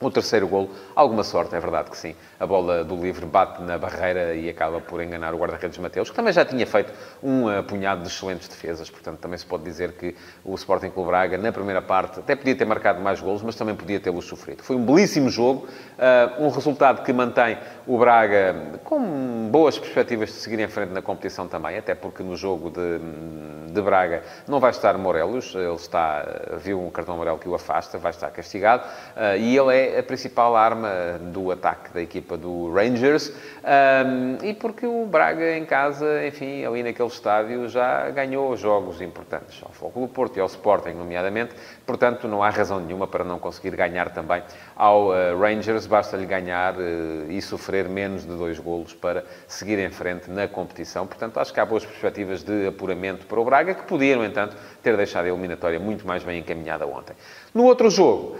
o 0.00 0.10
terceiro 0.10 0.48
golo, 0.48 0.70
alguma 0.96 1.22
sorte, 1.22 1.54
é 1.54 1.60
verdade 1.60 1.90
que 1.90 1.96
sim. 1.96 2.14
A 2.42 2.46
bola 2.46 2.82
do 2.82 2.96
livre 2.96 3.24
bate 3.24 3.62
na 3.62 3.78
barreira 3.78 4.34
e 4.34 4.50
acaba 4.50 4.80
por 4.80 5.00
enganar 5.00 5.32
o 5.32 5.38
guarda-redes 5.38 5.78
Mateus, 5.78 6.10
que 6.10 6.16
também 6.16 6.32
já 6.32 6.44
tinha 6.44 6.66
feito 6.66 6.92
um 7.22 7.46
uh, 7.46 7.62
punhado 7.62 8.02
de 8.02 8.08
excelentes 8.08 8.48
defesas. 8.48 8.90
Portanto, 8.90 9.20
também 9.20 9.38
se 9.38 9.46
pode 9.46 9.62
dizer 9.62 9.92
que 9.92 10.16
o 10.44 10.52
Sporting 10.56 10.90
Clube 10.90 11.08
Braga, 11.08 11.38
na 11.38 11.52
primeira 11.52 11.80
parte, 11.80 12.18
até 12.18 12.34
podia 12.34 12.56
ter 12.56 12.64
marcado 12.64 13.00
mais 13.00 13.20
golos, 13.20 13.42
mas 13.42 13.54
também 13.54 13.76
podia 13.76 14.00
tê-los 14.00 14.24
sofrido. 14.24 14.64
Foi 14.64 14.74
um 14.74 14.84
belíssimo 14.84 15.30
jogo, 15.30 15.68
uh, 15.68 16.42
um 16.42 16.48
resultado 16.48 17.04
que 17.04 17.12
mantém 17.12 17.58
o 17.86 17.96
Braga 17.96 18.80
com 18.82 19.48
boas 19.48 19.78
perspectivas 19.78 20.30
de 20.30 20.34
seguir 20.34 20.58
em 20.58 20.66
frente 20.66 20.90
na 20.90 21.00
competição 21.00 21.46
também, 21.46 21.78
até 21.78 21.94
porque 21.94 22.24
no 22.24 22.34
jogo 22.34 22.70
de, 22.70 23.72
de 23.72 23.80
Braga 23.80 24.24
não 24.48 24.58
vai 24.58 24.72
estar 24.72 24.98
Morelos, 24.98 25.54
ele 25.54 25.74
está, 25.74 26.26
viu 26.58 26.84
um 26.84 26.90
cartão 26.90 27.14
amarelo 27.14 27.38
que 27.38 27.48
o 27.48 27.54
afasta, 27.54 27.98
vai 27.98 28.10
estar 28.10 28.30
castigado, 28.30 28.82
uh, 28.84 29.36
e 29.38 29.56
ele 29.56 29.76
é 29.76 30.00
a 30.00 30.02
principal 30.02 30.56
arma 30.56 30.90
do 31.32 31.52
ataque 31.52 31.92
da 31.94 32.02
equipa 32.02 32.31
do 32.36 32.72
Rangers, 32.72 33.32
um, 33.64 34.44
e 34.44 34.54
porque 34.54 34.86
o 34.86 35.06
Braga 35.06 35.56
em 35.56 35.64
casa, 35.64 36.26
enfim, 36.26 36.64
ali 36.64 36.82
naquele 36.82 37.08
estádio, 37.08 37.68
já 37.68 38.10
ganhou 38.10 38.56
jogos 38.56 39.00
importantes 39.00 39.60
ao 39.62 39.72
Fogo 39.72 40.00
do 40.00 40.08
Porto 40.08 40.36
e 40.36 40.40
ao 40.40 40.46
Sporting, 40.46 40.90
nomeadamente, 40.90 41.54
portanto 41.86 42.28
não 42.28 42.42
há 42.42 42.50
razão 42.50 42.80
nenhuma 42.80 43.06
para 43.06 43.24
não 43.24 43.38
conseguir 43.38 43.76
ganhar 43.76 44.10
também 44.10 44.42
ao 44.76 45.08
uh, 45.08 45.38
Rangers, 45.38 45.86
basta-lhe 45.86 46.26
ganhar 46.26 46.74
uh, 46.74 47.30
e 47.30 47.40
sofrer 47.40 47.88
menos 47.88 48.22
de 48.22 48.36
dois 48.36 48.58
golos 48.58 48.94
para 48.94 49.24
seguir 49.46 49.78
em 49.78 49.90
frente 49.90 50.30
na 50.30 50.48
competição, 50.48 51.06
portanto 51.06 51.38
acho 51.38 51.52
que 51.52 51.60
há 51.60 51.66
boas 51.66 51.84
perspectivas 51.84 52.42
de 52.42 52.66
apuramento 52.66 53.26
para 53.26 53.40
o 53.40 53.44
Braga, 53.44 53.74
que 53.74 53.82
podia, 53.84 54.16
no 54.16 54.24
entanto, 54.24 54.56
ter 54.82 54.96
deixado 54.96 55.26
a 55.26 55.28
eliminatória 55.28 55.78
muito 55.78 56.06
mais 56.06 56.22
bem 56.22 56.40
encaminhada 56.40 56.86
ontem. 56.86 57.14
No 57.54 57.64
outro 57.64 57.90
jogo, 57.90 58.36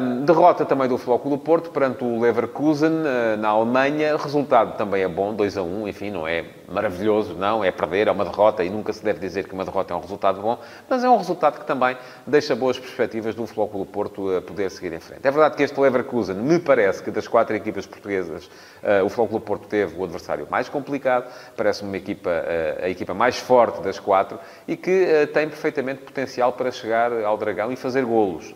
um, 0.00 0.24
derrota 0.24 0.64
também 0.64 0.88
do 0.88 0.98
Flóculo 0.98 1.38
Porto 1.38 1.70
perante 1.70 2.04
o 2.04 2.20
Leverkusen 2.20 2.90
uh, 2.90 3.36
na 3.38 3.48
Alemanha. 3.48 4.16
Resultado 4.16 4.76
também 4.76 5.02
é 5.02 5.08
bom, 5.08 5.34
2 5.34 5.56
a 5.56 5.62
1, 5.62 5.88
enfim, 5.88 6.10
não 6.10 6.26
é 6.26 6.44
maravilhoso, 6.68 7.34
não, 7.34 7.64
é 7.64 7.70
perder, 7.70 8.08
é 8.08 8.10
uma 8.10 8.24
derrota 8.24 8.62
e 8.62 8.70
nunca 8.70 8.92
se 8.92 9.02
deve 9.02 9.18
dizer 9.18 9.46
que 9.46 9.54
uma 9.54 9.64
derrota 9.64 9.94
é 9.94 9.96
um 9.96 10.00
resultado 10.00 10.40
bom, 10.40 10.58
mas 10.88 11.02
é 11.02 11.08
um 11.08 11.16
resultado 11.16 11.58
que 11.58 11.66
também 11.66 11.96
deixa 12.26 12.54
boas 12.54 12.78
perspectivas 12.78 13.34
do 13.34 13.46
Flóculo 13.46 13.86
Porto 13.86 14.36
a 14.36 14.42
poder 14.42 14.70
seguir 14.70 14.92
em 14.92 15.00
frente. 15.00 15.26
É 15.26 15.30
verdade 15.30 15.56
que 15.56 15.62
este 15.62 15.80
Leverkusen, 15.80 16.36
me 16.36 16.58
parece 16.58 17.02
que 17.02 17.10
das 17.10 17.26
quatro 17.26 17.56
equipas 17.56 17.86
portuguesas, 17.86 18.46
uh, 18.46 19.04
o 19.04 19.08
Flóculo 19.08 19.40
Porto 19.40 19.66
teve 19.66 19.98
o 19.98 20.04
adversário 20.04 20.46
mais 20.50 20.68
complicado, 20.68 21.30
parece 21.56 21.82
uma 21.82 21.96
equipa, 21.96 22.30
uh, 22.30 22.84
a 22.84 22.88
equipa 22.88 23.14
mais 23.14 23.38
forte 23.38 23.80
das 23.80 23.98
quatro 23.98 24.38
e 24.66 24.76
que 24.76 25.28
tem 25.32 25.48
perfeitamente 25.48 26.02
potencial 26.02 26.52
para 26.52 26.70
chegar 26.70 27.12
ao 27.24 27.36
Dragão 27.36 27.72
e 27.72 27.76
fazer 27.76 28.04
golos. 28.04 28.52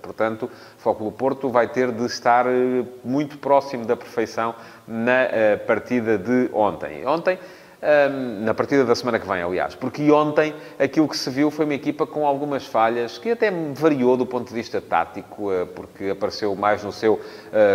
portanto, 0.00 0.50
Foco 0.78 1.04
do 1.04 1.12
Porto 1.12 1.48
vai 1.48 1.68
ter 1.68 1.92
de 1.92 2.04
estar 2.06 2.46
eh, 2.46 2.84
muito 3.04 3.38
próximo 3.38 3.84
da 3.84 3.96
perfeição 3.96 4.54
na 4.86 5.22
eh, 5.22 5.56
partida 5.56 6.18
de 6.18 6.50
ontem. 6.52 7.06
Ontem, 7.06 7.38
ehm, 7.82 8.44
na 8.44 8.54
partida 8.54 8.84
da 8.84 8.94
semana 8.94 9.18
que 9.18 9.26
vem, 9.28 9.42
aliás, 9.42 9.74
porque 9.74 10.10
ontem 10.10 10.54
aquilo 10.78 11.08
que 11.08 11.16
se 11.16 11.28
viu 11.28 11.50
foi 11.50 11.64
uma 11.64 11.74
equipa 11.74 12.06
com 12.06 12.26
algumas 12.26 12.64
falhas, 12.64 13.18
que 13.18 13.30
até 13.30 13.50
variou 13.74 14.16
do 14.16 14.24
ponto 14.24 14.48
de 14.48 14.54
vista 14.54 14.80
tático, 14.80 15.52
eh, 15.52 15.66
porque 15.74 16.10
apareceu 16.10 16.54
mais 16.54 16.82
no 16.82 16.92
seu 16.92 17.20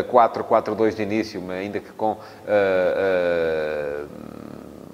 4-4-2 0.09 0.95
de 0.95 1.03
início, 1.03 1.43
ainda 1.51 1.79
que 1.79 1.91
com 1.91 2.17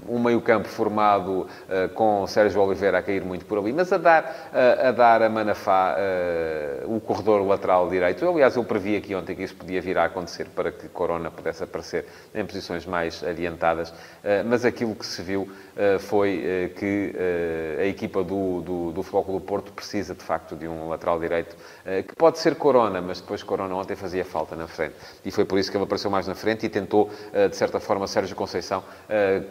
um 0.08 0.20
meio-campo 0.20 0.68
formado 0.68 1.42
uh, 1.42 1.90
com 1.94 2.26
Sérgio 2.28 2.62
Oliveira 2.62 3.00
a 3.00 3.02
cair 3.02 3.24
muito 3.24 3.46
por 3.46 3.58
ali, 3.58 3.74
mas 3.74 3.92
a 3.92 3.98
dar 3.98 4.24
uh, 4.24 4.88
a, 4.88 4.92
dar 4.92 5.22
a 5.22 5.30
Manafá 5.30 5.96
uh, 5.96 6.96
o 6.96 7.00
corredor 7.00 7.46
lateral 7.46 7.90
direito. 7.90 8.28
Aliás, 8.28 8.56
eu 8.56 8.64
previ 8.64 8.96
aqui 8.96 9.16
ontem 9.16 9.36
que 9.36 9.44
isso 9.44 9.56
podia 9.56 9.82
vir 9.82 9.98
a 9.98 10.06
acontecer 10.06 10.48
para 10.56 10.72
que 10.72 10.88
Corona 10.88 11.30
pudesse 11.32 11.64
aparecer 11.64 12.06
em 12.34 12.46
posições 12.46 12.86
mais 12.86 13.24
adiantadas, 13.24 13.94
mas 14.46 14.66
aquilo 14.66 14.96
que 14.96 15.06
se 15.06 15.22
viu 15.22 15.50
foi 16.00 16.74
que 16.78 17.14
a 17.80 17.86
equipa 17.86 18.24
do, 18.24 18.62
do, 18.62 18.92
do 18.92 19.04
Flóculo 19.04 19.40
Porto 19.40 19.72
precisa, 19.72 20.14
de 20.14 20.24
facto, 20.24 20.56
de 20.56 20.68
um 20.68 20.90
lateral 20.90 21.20
direito, 21.20 21.56
que 22.08 22.16
pode 22.16 22.40
ser 22.40 22.56
Corona, 22.56 23.02
mas 23.02 23.22
depois 23.22 23.44
Corona 23.44 23.76
ontem 23.76 23.96
fazia 23.96 24.26
falta 24.26 24.56
na 24.56 24.68
frente. 24.68 24.96
E 25.24 25.32
foi 25.32 25.46
por 25.46 25.58
isso 25.58 25.72
que 25.72 25.78
ele 25.78 25.84
apareceu 25.84 26.10
mais 26.10 26.28
na 26.28 26.36
frente 26.36 26.66
e 26.66 26.70
tentou, 26.70 27.10
de 27.50 27.56
certa 27.56 27.80
forma, 27.80 28.08
Sérgio 28.08 28.36
Conceição 28.36 28.84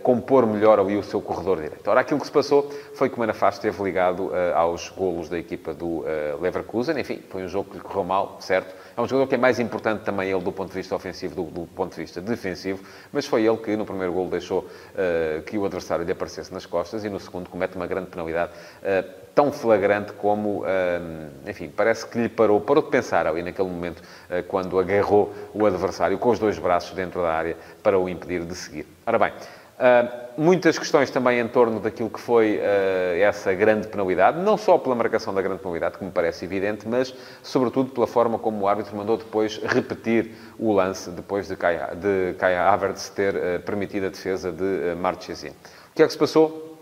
compor 0.03 0.42
melhor 0.47 0.79
ali 0.79 0.97
o 0.97 1.03
seu 1.03 1.21
corredor 1.21 1.61
direito. 1.61 1.89
Ora, 1.89 2.01
aquilo 2.01 2.21
que 2.21 2.27
se 2.27 2.33
passou 2.33 2.71
foi 2.95 3.09
que 3.09 3.17
o 3.17 3.19
Manafá 3.19 3.49
esteve 3.49 3.83
ligado 3.83 4.27
uh, 4.27 4.55
aos 4.55 4.89
golos 4.89 5.29
da 5.29 5.39
equipa 5.39 5.75
do 5.75 5.87
uh, 5.87 6.05
Leverkusen. 6.41 6.99
Enfim, 6.99 7.23
foi 7.29 7.43
um 7.43 7.49
jogo 7.49 7.71
que 7.71 7.77
lhe 7.77 7.83
correu 7.83 8.05
mal, 8.05 8.37
certo? 8.41 8.75
É 8.97 9.01
um 9.01 9.09
jogador 9.09 9.29
que 9.29 9.35
é 9.35 9.39
mais 9.39 9.59
importante 9.59 10.03
também 10.05 10.31
ele 10.31 10.41
do 10.41 10.53
ponto 10.53 10.69
de 10.69 10.75
vista 10.75 10.95
ofensivo 10.95 11.35
do, 11.35 11.45
do 11.45 11.67
ponto 11.69 11.95
de 11.95 12.03
vista 12.03 12.21
defensivo, 12.21 12.83
mas 13.13 13.27
foi 13.27 13.45
ele 13.45 13.57
que 13.57 13.77
no 13.77 13.87
primeiro 13.87 14.13
golo 14.13 14.31
deixou 14.31 14.61
uh, 14.61 15.43
que 15.43 15.57
o 15.57 15.65
adversário 15.65 16.05
lhe 16.05 16.13
aparecesse 16.13 16.53
nas 16.53 16.67
costas 16.67 17.05
e 17.05 17.09
no 17.09 17.19
segundo 17.19 17.49
comete 17.49 17.77
uma 17.77 17.87
grande 17.87 18.09
penalidade 18.09 18.53
tão 19.35 19.51
flagrante 19.51 20.13
como, 20.13 20.63
enfim, 21.47 21.73
parece 21.75 22.07
que 22.07 22.19
lhe 22.19 22.29
parou, 22.29 22.61
parou 22.61 22.83
de 22.83 22.91
pensar 22.91 23.27
ali 23.27 23.43
naquele 23.43 23.69
momento, 23.69 24.03
quando 24.49 24.79
agarrou 24.79 25.33
o 25.55 25.65
adversário 25.65 26.19
com 26.19 26.29
os 26.29 26.39
dois 26.39 26.59
braços 26.59 26.95
dentro 26.95 27.23
da 27.23 27.33
área 27.33 27.57
para 27.83 27.99
o 27.99 28.09
impedir 28.09 28.45
de 28.45 28.55
seguir. 28.55 28.87
Ora 29.07 29.19
bem, 29.19 29.33
Uh, 29.83 30.23
muitas 30.41 30.79
questões 30.79 31.11
também 31.11 31.41
em 31.41 31.49
torno 31.49 31.81
daquilo 31.81 32.09
que 32.09 32.21
foi 32.21 32.59
uh, 32.59 33.21
essa 33.21 33.53
grande 33.53 33.89
penalidade, 33.89 34.39
não 34.39 34.57
só 34.57 34.79
pela 34.79 34.95
marcação 34.95 35.35
da 35.35 35.43
grande 35.43 35.61
penalidade, 35.61 35.99
que 35.99 36.05
me 36.05 36.11
parece 36.13 36.45
evidente, 36.45 36.87
mas 36.87 37.13
sobretudo 37.43 37.91
pela 37.91 38.07
forma 38.07 38.39
como 38.39 38.61
o 38.61 38.69
árbitro 38.69 38.97
mandou 38.97 39.17
depois 39.17 39.57
repetir 39.59 40.31
o 40.57 40.73
lance, 40.73 41.11
depois 41.11 41.49
de 41.49 41.57
Kai, 41.57 41.97
de 41.97 42.35
Kai 42.39 42.57
Havertz 42.57 43.09
ter 43.09 43.35
uh, 43.35 43.61
permitido 43.67 44.07
a 44.07 44.11
defesa 44.11 44.53
de 44.53 44.63
uh, 44.63 44.97
Marchesín. 44.97 45.51
O 45.51 45.95
que 45.97 46.03
é 46.05 46.07
que 46.07 46.13
se 46.13 46.19
passou? 46.19 46.79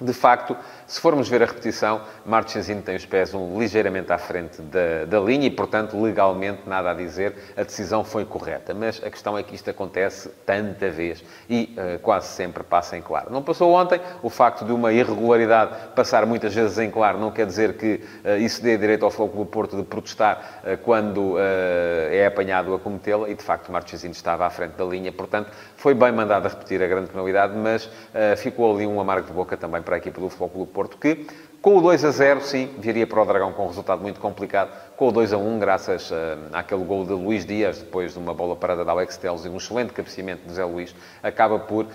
De 0.00 0.12
facto, 0.12 0.56
se 0.90 1.00
formos 1.00 1.28
ver 1.28 1.40
a 1.40 1.46
repetição, 1.46 2.00
Marchesino 2.26 2.82
tem 2.82 2.96
os 2.96 3.06
pés 3.06 3.32
um, 3.32 3.56
ligeiramente 3.60 4.12
à 4.12 4.18
frente 4.18 4.60
da, 4.60 5.04
da, 5.06 5.20
linha 5.20 5.46
e, 5.46 5.50
portanto, 5.50 5.96
legalmente, 5.96 6.62
nada 6.66 6.90
a 6.90 6.94
dizer, 6.94 7.32
a 7.56 7.62
decisão 7.62 8.02
foi 8.02 8.24
correta. 8.24 8.74
Mas 8.74 9.00
a 9.04 9.08
questão 9.08 9.38
é 9.38 9.42
que 9.44 9.54
isto 9.54 9.70
acontece 9.70 10.28
tanta 10.44 10.90
vez 10.90 11.22
e 11.48 11.76
uh, 11.78 12.00
quase 12.00 12.26
sempre 12.26 12.64
passa 12.64 12.96
em 12.96 13.02
claro. 13.02 13.30
Não 13.30 13.40
passou 13.40 13.72
ontem, 13.72 14.00
o 14.20 14.28
facto 14.28 14.64
de 14.64 14.72
uma 14.72 14.92
irregularidade 14.92 15.70
passar 15.94 16.26
muitas 16.26 16.52
vezes 16.52 16.76
em 16.76 16.90
claro 16.90 17.20
não 17.20 17.30
quer 17.30 17.46
dizer 17.46 17.74
que 17.74 18.02
uh, 18.24 18.36
isso 18.40 18.60
dê 18.60 18.76
direito 18.76 19.04
ao 19.04 19.12
Fogo 19.12 19.38
do 19.38 19.46
Porto 19.46 19.76
de 19.76 19.84
protestar 19.84 20.62
uh, 20.64 20.76
quando 20.78 21.36
é 21.38 22.26
apanhado 22.26 22.74
a 22.74 22.80
cometê-la 22.80 23.28
e, 23.28 23.34
de 23.34 23.44
facto, 23.44 23.70
Marchesino 23.70 24.12
estava 24.12 24.44
à 24.44 24.50
frente 24.50 24.72
da 24.72 24.84
linha. 24.84 25.12
Portanto, 25.12 25.52
foi 25.76 25.94
bem 25.94 26.10
mandado 26.10 26.46
a 26.46 26.48
repetir 26.48 26.82
a 26.82 26.88
grande 26.88 27.10
penalidade, 27.10 27.56
mas 27.56 27.88
ficou 28.36 28.74
ali 28.74 28.86
um 28.86 29.00
amargo 29.00 29.26
de 29.26 29.32
boca 29.32 29.56
também 29.56 29.82
para 29.82 29.94
a 29.94 29.98
equipa 29.98 30.20
do 30.20 30.28
Futebol 30.28 30.48
Clube 30.48 30.72
Porto, 30.79 30.79
que 30.88 31.26
com 31.60 31.76
o 31.76 31.80
2 31.82 32.04
a 32.06 32.10
0, 32.10 32.40
sim, 32.40 32.70
viria 32.78 33.06
para 33.06 33.20
o 33.20 33.26
Dragão 33.26 33.52
com 33.52 33.64
um 33.64 33.68
resultado 33.68 34.00
muito 34.00 34.18
complicado. 34.18 34.70
Com 35.00 35.08
o 35.08 35.12
2 35.12 35.32
a 35.32 35.38
1, 35.38 35.58
graças 35.58 36.10
uh, 36.10 36.14
àquele 36.52 36.84
gol 36.84 37.06
de 37.06 37.14
Luís 37.14 37.46
Dias, 37.46 37.78
depois 37.78 38.12
de 38.12 38.18
uma 38.18 38.34
bola 38.34 38.54
parada 38.54 38.84
de 38.84 38.90
Alex 38.90 39.16
Teles 39.16 39.46
e 39.46 39.48
um 39.48 39.56
excelente 39.56 39.94
cabeceamento 39.94 40.46
de 40.46 40.52
Zé 40.52 40.62
Luís, 40.62 40.94
acaba 41.22 41.58
por 41.58 41.86
uh, 41.86 41.88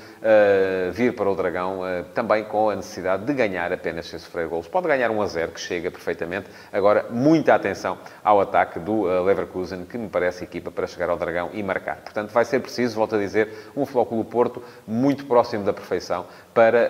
vir 0.92 1.14
para 1.16 1.30
o 1.30 1.36
Dragão 1.36 1.82
uh, 1.82 2.04
também 2.16 2.44
com 2.46 2.72
a 2.72 2.76
necessidade 2.76 3.24
de 3.24 3.32
ganhar 3.32 3.72
apenas 3.72 4.08
sem 4.08 4.18
sofrer 4.18 4.48
golos. 4.48 4.68
Pode 4.68 4.88
ganhar 4.88 5.12
1 5.12 5.22
a 5.22 5.28
0, 5.28 5.52
que 5.52 5.60
chega 5.60 5.92
perfeitamente. 5.92 6.50
Agora, 6.74 7.06
muita 7.12 7.54
atenção 7.54 8.00
ao 8.24 8.42
ataque 8.42 8.80
do 8.80 9.04
Leverkusen, 9.24 9.86
que 9.86 10.00
me 10.00 10.10
parece 10.10 10.44
equipa 10.44 10.72
para 10.72 10.88
chegar 10.88 11.12
ao 11.12 11.16
Dragão 11.16 11.52
e 11.54 11.62
marcar. 11.62 11.98
Portanto, 11.98 12.32
vai 12.32 12.44
ser 12.44 12.60
preciso, 12.60 12.96
volto 12.96 13.18
a 13.18 13.20
dizer, 13.20 13.70
um 13.78 13.86
Flóculo 13.86 14.26
Porto 14.26 14.64
muito 14.88 15.28
próximo 15.28 15.64
da 15.64 15.74
perfeição 15.74 16.26
para 16.56 16.90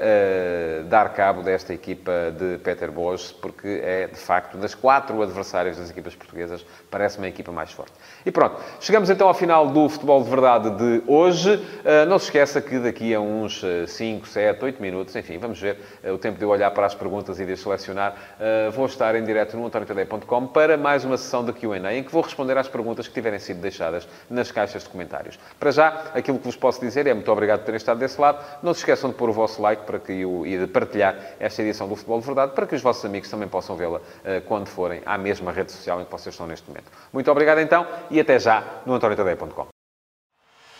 dar 0.87 1.11
cabo 1.13 1.41
desta 1.41 1.73
equipa 1.73 2.11
de 2.37 2.59
Peter 2.59 2.91
Bosch, 2.91 3.33
porque 3.41 3.81
é, 3.83 4.07
de 4.07 4.19
facto, 4.19 4.57
das 4.57 4.75
quatro 4.75 5.21
adversárias 5.21 5.77
das 5.77 5.89
equipas 5.89 6.04
portuguesas, 6.13 6.65
parece 6.91 7.17
uma 7.17 7.27
equipa 7.27 7.51
mais 7.51 7.71
forte. 7.71 7.93
E 8.25 8.31
pronto, 8.31 8.61
chegamos 8.79 9.09
então 9.09 9.27
ao 9.27 9.33
final 9.33 9.67
do 9.67 9.87
Futebol 9.87 10.23
de 10.23 10.29
Verdade 10.29 10.69
de 10.71 11.03
hoje. 11.07 11.55
Uh, 11.55 12.05
não 12.07 12.19
se 12.19 12.25
esqueça 12.25 12.61
que 12.61 12.79
daqui 12.79 13.13
a 13.13 13.19
uns 13.19 13.63
5, 13.87 14.27
7, 14.27 14.63
8 14.63 14.81
minutos, 14.81 15.15
enfim, 15.15 15.37
vamos 15.37 15.59
ver 15.59 15.79
uh, 16.03 16.13
o 16.13 16.17
tempo 16.17 16.37
de 16.37 16.43
eu 16.43 16.49
olhar 16.49 16.71
para 16.71 16.85
as 16.85 16.93
perguntas 16.93 17.39
e 17.39 17.45
de 17.45 17.55
selecionar, 17.55 18.13
uh, 18.39 18.71
vou 18.71 18.85
estar 18.85 19.15
em 19.15 19.23
direto 19.23 19.55
no 19.55 19.65
antoniotadeia.com 19.65 20.47
para 20.47 20.77
mais 20.77 21.05
uma 21.05 21.17
sessão 21.17 21.45
de 21.45 21.53
Q&A 21.53 21.93
em 21.93 22.03
que 22.03 22.11
vou 22.11 22.21
responder 22.21 22.57
às 22.57 22.67
perguntas 22.67 23.07
que 23.07 23.13
tiverem 23.13 23.39
sido 23.39 23.61
deixadas 23.61 24.07
nas 24.29 24.51
caixas 24.51 24.83
de 24.83 24.89
comentários. 24.89 25.39
Para 25.59 25.71
já, 25.71 25.87
aquilo 26.13 26.37
que 26.37 26.45
vos 26.45 26.55
posso 26.55 26.81
dizer 26.81 27.07
é 27.07 27.13
muito 27.13 27.31
obrigado 27.31 27.59
por 27.59 27.65
terem 27.65 27.77
estado 27.77 27.99
desse 27.99 28.19
lado. 28.19 28.43
Não 28.61 28.73
se 28.73 28.79
esqueçam 28.79 29.09
de 29.09 29.15
pôr 29.15 29.29
o 29.29 29.33
vosso 29.33 29.61
like 29.61 29.83
para 29.83 29.99
que 29.99 30.11
eu, 30.11 30.45
e 30.45 30.57
de 30.57 30.67
partilhar 30.67 31.15
esta 31.39 31.61
edição 31.61 31.87
do 31.87 31.95
Futebol 31.95 32.19
de 32.19 32.25
Verdade 32.25 32.51
para 32.53 32.67
que 32.67 32.75
os 32.75 32.81
vossos 32.81 33.05
amigos 33.05 33.29
também 33.29 33.47
possam 33.47 33.75
vê-la 33.75 34.01
quando 34.47 34.67
forem 34.67 35.01
à 35.05 35.17
mesma 35.17 35.51
rede 35.51 35.71
social 35.71 35.94
em 36.01 36.05
que 36.05 36.11
vocês 36.11 36.33
estão 36.33 36.47
neste 36.47 36.67
momento. 36.67 36.91
Muito 37.11 37.29
obrigado 37.31 37.59
então 37.59 37.85
e 38.09 38.19
até 38.19 38.39
já 38.39 38.63
no 38.85 38.93
antoniotadeia.com. 38.93 39.67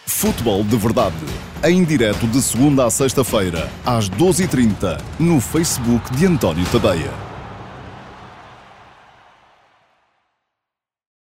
Futebol 0.07 0.63
de 0.63 0.77
Verdade, 0.77 1.15
em 1.63 1.83
direto 1.83 2.27
de 2.27 2.41
segunda 2.41 2.85
a 2.85 2.89
sexta-feira, 2.89 3.69
às 3.85 4.09
12h30, 4.09 5.01
no 5.19 5.41
Facebook 5.41 6.15
de 6.15 6.25
António 6.25 6.65
Tadeia. 6.71 7.34